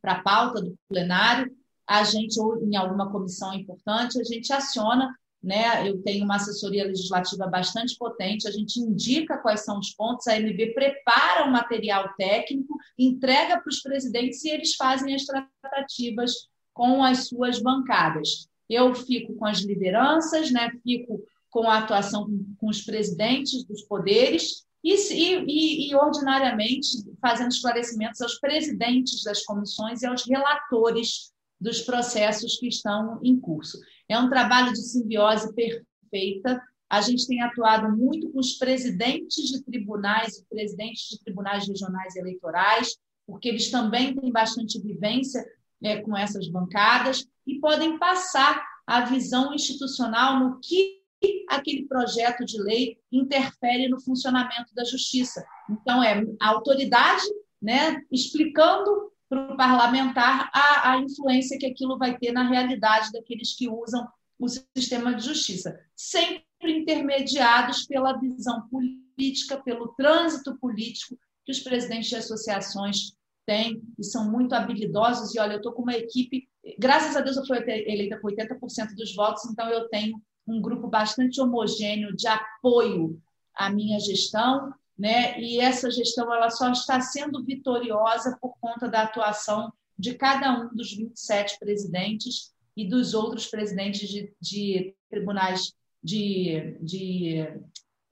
para 0.00 0.12
a 0.12 0.22
pauta 0.22 0.62
do 0.62 0.76
plenário, 0.88 1.50
a 1.86 2.04
gente, 2.04 2.40
ou 2.40 2.62
em 2.62 2.76
alguma 2.76 3.10
comissão 3.10 3.54
importante, 3.54 4.20
a 4.20 4.24
gente 4.24 4.52
aciona, 4.52 5.14
né? 5.42 5.88
Eu 5.88 6.02
tenho 6.02 6.24
uma 6.24 6.36
assessoria 6.36 6.84
legislativa 6.84 7.46
bastante 7.46 7.96
potente, 7.96 8.48
a 8.48 8.50
gente 8.50 8.80
indica 8.80 9.38
quais 9.38 9.64
são 9.64 9.78
os 9.78 9.90
pontos, 9.90 10.26
a 10.26 10.38
MB 10.38 10.74
prepara 10.74 11.46
o 11.46 11.52
material 11.52 12.12
técnico, 12.16 12.76
entrega 12.98 13.60
para 13.60 13.68
os 13.68 13.80
presidentes 13.80 14.44
e 14.44 14.50
eles 14.50 14.74
fazem 14.74 15.14
as 15.14 15.24
tratativas 15.24 16.32
com 16.72 17.02
as 17.02 17.28
suas 17.28 17.60
bancadas. 17.60 18.48
Eu 18.68 18.94
fico 18.94 19.34
com 19.34 19.46
as 19.46 19.60
lideranças, 19.60 20.50
né? 20.50 20.70
fico 20.82 21.22
com 21.48 21.70
a 21.70 21.78
atuação 21.78 22.26
com 22.58 22.68
os 22.68 22.82
presidentes 22.82 23.64
dos 23.64 23.82
poderes 23.82 24.66
e, 24.84 24.94
e, 24.94 25.90
e, 25.90 25.94
ordinariamente, 25.94 26.88
fazendo 27.20 27.50
esclarecimentos 27.50 28.20
aos 28.20 28.38
presidentes 28.38 29.22
das 29.22 29.42
comissões 29.44 30.02
e 30.02 30.06
aos 30.06 30.24
relatores 30.26 31.32
dos 31.66 31.80
processos 31.80 32.58
que 32.58 32.68
estão 32.68 33.18
em 33.24 33.40
curso. 33.40 33.76
É 34.08 34.16
um 34.16 34.30
trabalho 34.30 34.72
de 34.72 34.80
simbiose 34.80 35.52
perfeita. 35.52 36.62
A 36.88 37.00
gente 37.00 37.26
tem 37.26 37.42
atuado 37.42 37.94
muito 37.96 38.30
com 38.30 38.38
os 38.38 38.52
presidentes 38.52 39.48
de 39.48 39.64
tribunais 39.64 40.38
e 40.38 40.46
presidentes 40.46 41.08
de 41.08 41.18
tribunais 41.18 41.66
regionais 41.66 42.14
eleitorais, 42.14 42.96
porque 43.26 43.48
eles 43.48 43.68
também 43.68 44.14
têm 44.14 44.30
bastante 44.30 44.80
vivência 44.80 45.44
é, 45.82 45.96
com 45.96 46.16
essas 46.16 46.46
bancadas 46.46 47.26
e 47.44 47.58
podem 47.58 47.98
passar 47.98 48.64
a 48.86 49.00
visão 49.04 49.52
institucional 49.52 50.38
no 50.38 50.60
que 50.60 51.00
aquele 51.48 51.84
projeto 51.88 52.44
de 52.44 52.62
lei 52.62 52.96
interfere 53.10 53.88
no 53.88 54.00
funcionamento 54.00 54.72
da 54.72 54.84
justiça. 54.84 55.44
Então, 55.68 56.00
é 56.00 56.24
a 56.40 56.48
autoridade 56.48 57.24
né, 57.60 58.00
explicando 58.12 59.10
para 59.28 59.52
o 59.52 59.56
parlamentar 59.56 60.50
a, 60.52 60.92
a 60.92 60.98
influência 60.98 61.58
que 61.58 61.66
aquilo 61.66 61.98
vai 61.98 62.16
ter 62.16 62.32
na 62.32 62.48
realidade 62.48 63.10
daqueles 63.12 63.56
que 63.56 63.68
usam 63.68 64.06
o 64.38 64.48
sistema 64.48 65.14
de 65.14 65.24
justiça, 65.24 65.78
sempre 65.94 66.44
intermediados 66.64 67.86
pela 67.86 68.18
visão 68.18 68.68
política, 68.68 69.62
pelo 69.62 69.88
trânsito 69.94 70.56
político 70.58 71.18
que 71.44 71.52
os 71.52 71.60
presidentes 71.60 72.08
de 72.08 72.16
associações 72.16 73.12
têm 73.46 73.80
e 73.98 74.04
são 74.04 74.30
muito 74.30 74.54
habilidosos. 74.54 75.34
E 75.34 75.38
olha, 75.38 75.52
eu 75.52 75.58
estou 75.58 75.72
com 75.72 75.82
uma 75.82 75.94
equipe, 75.94 76.48
graças 76.78 77.16
a 77.16 77.20
Deus 77.20 77.36
eu 77.36 77.46
fui 77.46 77.56
eleita 77.58 78.18
com 78.18 78.28
80% 78.28 78.94
dos 78.94 79.14
votos, 79.14 79.46
então 79.46 79.68
eu 79.68 79.88
tenho 79.88 80.20
um 80.46 80.60
grupo 80.60 80.88
bastante 80.88 81.40
homogêneo 81.40 82.14
de 82.14 82.26
apoio 82.26 83.20
à 83.54 83.70
minha 83.70 83.98
gestão, 83.98 84.72
né? 84.98 85.38
E 85.40 85.60
essa 85.60 85.90
gestão 85.90 86.32
ela 86.32 86.50
só 86.50 86.70
está 86.70 87.00
sendo 87.00 87.44
vitoriosa 87.44 88.36
por 88.40 88.56
conta 88.60 88.88
da 88.88 89.02
atuação 89.02 89.72
de 89.98 90.14
cada 90.14 90.52
um 90.52 90.74
dos 90.74 90.94
27 90.94 91.58
presidentes 91.58 92.54
e 92.76 92.88
dos 92.88 93.14
outros 93.14 93.46
presidentes 93.46 94.08
de, 94.08 94.32
de 94.40 94.94
tribunais 95.10 95.74
de, 96.02 96.76
de, 96.80 97.46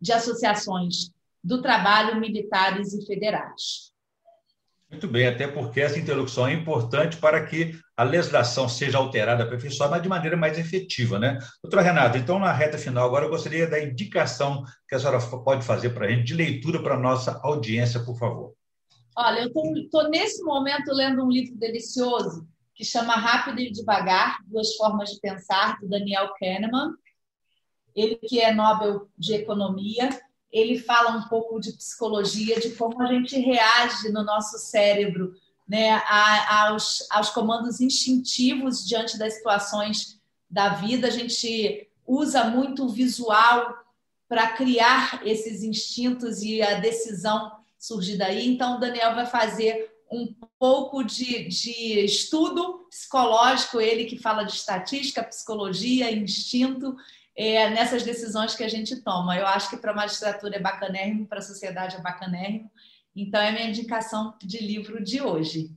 de 0.01 0.13
associações 0.13 1.11
do 1.43 1.61
trabalho 1.61 2.21
militares 2.21 2.93
e 2.93 3.07
federais. 3.07 3.94
Muito 4.95 5.09
bem, 5.09 5.27
até 5.27 5.49
porque 5.49 5.81
essa 5.81 5.99
interlocução 5.99 6.47
é 6.47 6.53
importante 6.53 7.17
para 7.17 7.45
que 7.45 7.77
a 7.97 8.05
legislação 8.05 8.69
seja 8.69 8.97
alterada, 8.97 9.43
aperfeiçoada, 9.43 9.91
mas 9.91 10.03
de 10.05 10.09
maneira 10.09 10.37
mais 10.37 10.57
efetiva, 10.57 11.19
né? 11.19 11.37
Doutora 11.61 11.83
Renata, 11.83 12.17
então, 12.17 12.39
na 12.39 12.53
reta 12.53 12.79
final, 12.79 13.05
agora 13.05 13.25
eu 13.25 13.31
gostaria 13.31 13.69
da 13.69 13.83
indicação 13.83 14.63
que 14.89 14.95
a 14.95 14.99
senhora 15.01 15.19
pode 15.21 15.67
fazer 15.67 15.91
para 15.91 16.07
a 16.07 16.09
gente 16.09 16.23
de 16.23 16.35
leitura 16.35 16.81
para 16.81 16.95
a 16.95 16.99
nossa 16.99 17.41
audiência, 17.43 18.05
por 18.05 18.17
favor. 18.17 18.55
Olha, 19.17 19.41
eu 19.41 19.75
estou 19.75 20.09
nesse 20.09 20.45
momento 20.45 20.93
lendo 20.93 21.25
um 21.25 21.29
livro 21.29 21.57
delicioso 21.57 22.47
que 22.73 22.85
chama 22.85 23.17
Rápido 23.17 23.59
e 23.59 23.73
Devagar, 23.73 24.39
Duas 24.47 24.77
Formas 24.77 25.11
de 25.11 25.19
Pensar, 25.21 25.77
do 25.81 25.89
Daniel 25.89 26.31
Kahneman. 26.39 26.93
Ele 27.97 28.15
que 28.15 28.41
é 28.41 28.55
Nobel 28.55 29.09
de 29.19 29.35
Economia, 29.35 30.09
ele 30.55 30.79
fala 30.79 31.17
um 31.17 31.29
pouco 31.29 31.59
de 31.59 31.73
psicologia, 31.73 32.61
de 32.61 32.71
como 32.71 33.03
a 33.03 33.07
gente 33.07 33.37
reage 33.37 34.13
no 34.13 34.23
nosso 34.23 34.57
cérebro 34.57 35.35
né, 35.67 36.01
aos, 36.49 37.05
aos 37.11 37.31
comandos 37.31 37.81
instintivos 37.81 38.87
diante 38.87 39.19
das 39.19 39.35
situações 39.35 40.21
da 40.49 40.69
vida. 40.69 41.09
A 41.09 41.11
gente 41.11 41.89
usa 42.07 42.45
muito 42.45 42.85
o 42.85 42.89
visual 42.89 43.75
para 44.29 44.53
criar 44.53 45.27
esses 45.27 45.65
instintos 45.65 46.41
e 46.41 46.63
a 46.63 46.79
decisão 46.79 47.51
surgir 47.77 48.17
daí. 48.17 48.47
Então, 48.47 48.77
o 48.77 48.81
Daniel 48.81 49.13
vai 49.17 49.27
fazer 49.27 49.91
um 50.09 50.33
pouco 50.57 51.03
de, 51.03 51.49
de 51.49 52.05
estudo 52.05 52.87
psicológico, 52.89 53.81
ele 53.81 54.05
que 54.05 54.19
fala 54.19 54.45
de 54.45 54.53
estatística, 54.53 55.25
psicologia, 55.25 56.13
instinto, 56.13 56.95
é, 57.37 57.69
nessas 57.71 58.03
decisões 58.03 58.55
que 58.55 58.63
a 58.63 58.69
gente 58.69 58.97
toma. 59.03 59.37
Eu 59.37 59.47
acho 59.47 59.71
que 59.71 59.77
para 59.77 59.93
a 59.93 59.95
magistratura 59.95 60.57
é 60.57 60.61
bacanérrimo, 60.61 61.27
para 61.27 61.39
a 61.39 61.43
sociedade 61.43 61.97
é 61.97 62.01
bacanérrimo. 62.01 62.71
Então, 63.15 63.41
é 63.41 63.49
a 63.49 63.53
minha 63.53 63.69
indicação 63.69 64.35
de 64.43 64.59
livro 64.59 65.03
de 65.03 65.21
hoje. 65.21 65.71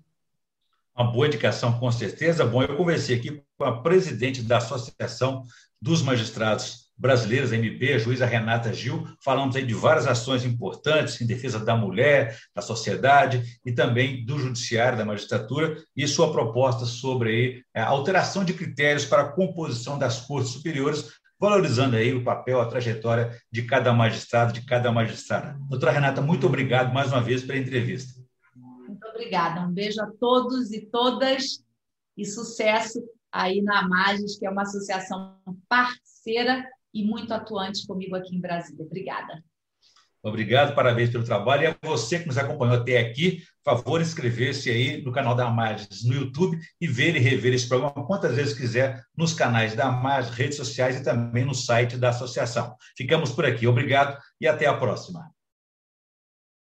Uma 0.96 1.12
boa 1.12 1.28
indicação, 1.28 1.80
com 1.80 1.92
certeza. 1.92 2.46
Bom, 2.46 2.64
eu 2.64 2.76
conversei 2.76 3.18
aqui 3.18 3.44
com 3.58 3.64
a 3.64 3.82
presidente 3.82 4.42
da 4.42 4.58
Associação 4.58 5.44
dos 5.80 6.02
Magistrados 6.02 6.88
Brasileiros, 6.98 7.52
MB, 7.52 7.94
a 7.94 8.00
juíza 8.00 8.26
Renata 8.26 8.74
Gil. 8.74 9.08
Falamos 9.24 9.56
aí 9.56 9.64
de 9.64 9.76
várias 9.76 10.08
ações 10.08 10.44
importantes 10.44 11.22
em 11.22 11.28
defesa 11.28 11.60
da 11.60 11.76
mulher, 11.76 12.36
da 12.56 12.62
sociedade 12.64 13.60
e 13.64 13.72
também 13.72 14.26
do 14.26 14.40
judiciário, 14.40 14.98
da 14.98 15.06
magistratura, 15.06 15.78
e 15.96 16.08
sua 16.08 16.32
proposta 16.32 16.86
sobre 16.86 17.30
aí, 17.30 17.84
a 17.84 17.86
alteração 17.86 18.44
de 18.44 18.54
critérios 18.54 19.06
para 19.06 19.22
a 19.22 19.32
composição 19.32 20.00
das 20.00 20.22
cortes 20.22 20.52
superiores, 20.52 21.12
valorizando 21.40 21.96
aí 21.96 22.14
o 22.14 22.24
papel, 22.24 22.60
a 22.60 22.66
trajetória 22.66 23.38
de 23.52 23.64
cada 23.64 23.94
magistrado, 23.94 24.54
de 24.54 24.66
cada 24.66 24.92
magistrada. 24.92 25.58
Doutora 25.70 25.92
Renata, 25.92 26.22
muito 26.22 26.48
obrigado 26.48 26.94
mais 26.94 27.12
uma 27.12 27.22
vez 27.22 27.44
pela 27.44 27.60
entrevista. 27.60 28.20
Muito 28.56 29.06
obrigada. 29.08 29.62
Um 29.62 29.72
beijo 29.72 30.02
a 30.02 30.12
todos 30.20 30.72
e 30.72 30.86
todas 30.88 31.64
e 32.18 32.26
sucesso 32.26 33.04
aí 33.32 33.62
na 33.62 33.80
Amages, 33.80 34.38
que 34.40 34.48
é 34.48 34.50
uma 34.50 34.64
associação 34.64 35.38
parceira 35.70 36.68
e 36.94 37.04
muito 37.04 37.34
atuante 37.34 37.86
comigo 37.86 38.16
aqui 38.16 38.36
em 38.36 38.42
Brasília. 38.42 38.84
Obrigada. 38.84 39.44
Obrigado, 40.28 40.76
parabéns 40.76 41.10
pelo 41.10 41.24
trabalho. 41.24 41.64
E 41.64 41.68
a 41.68 41.76
você 41.82 42.20
que 42.20 42.28
nos 42.28 42.38
acompanhou 42.38 42.76
até 42.76 42.98
aqui, 42.98 43.44
favor, 43.64 44.00
inscrever-se 44.00 44.70
aí 44.70 45.02
no 45.04 45.12
canal 45.12 45.36
da 45.36 45.46
Amages 45.48 46.06
no 46.06 46.14
YouTube 46.14 46.58
e 46.80 46.88
ver 46.88 47.16
e 47.16 47.20
rever 47.20 47.54
esse 47.54 47.68
programa 47.68 48.06
quantas 48.06 48.36
vezes 48.36 48.54
quiser 48.54 49.04
nos 49.16 49.34
canais 49.34 49.76
da 49.76 49.88
Amages, 49.88 50.32
redes 50.32 50.56
sociais 50.56 51.00
e 51.00 51.04
também 51.04 51.44
no 51.44 51.54
site 51.54 51.98
da 51.98 52.10
associação. 52.10 52.76
Ficamos 52.96 53.32
por 53.32 53.46
aqui. 53.46 53.68
Obrigado 53.68 54.18
e 54.40 54.48
até 54.48 54.68
a 54.68 54.74
próxima. 54.74 55.37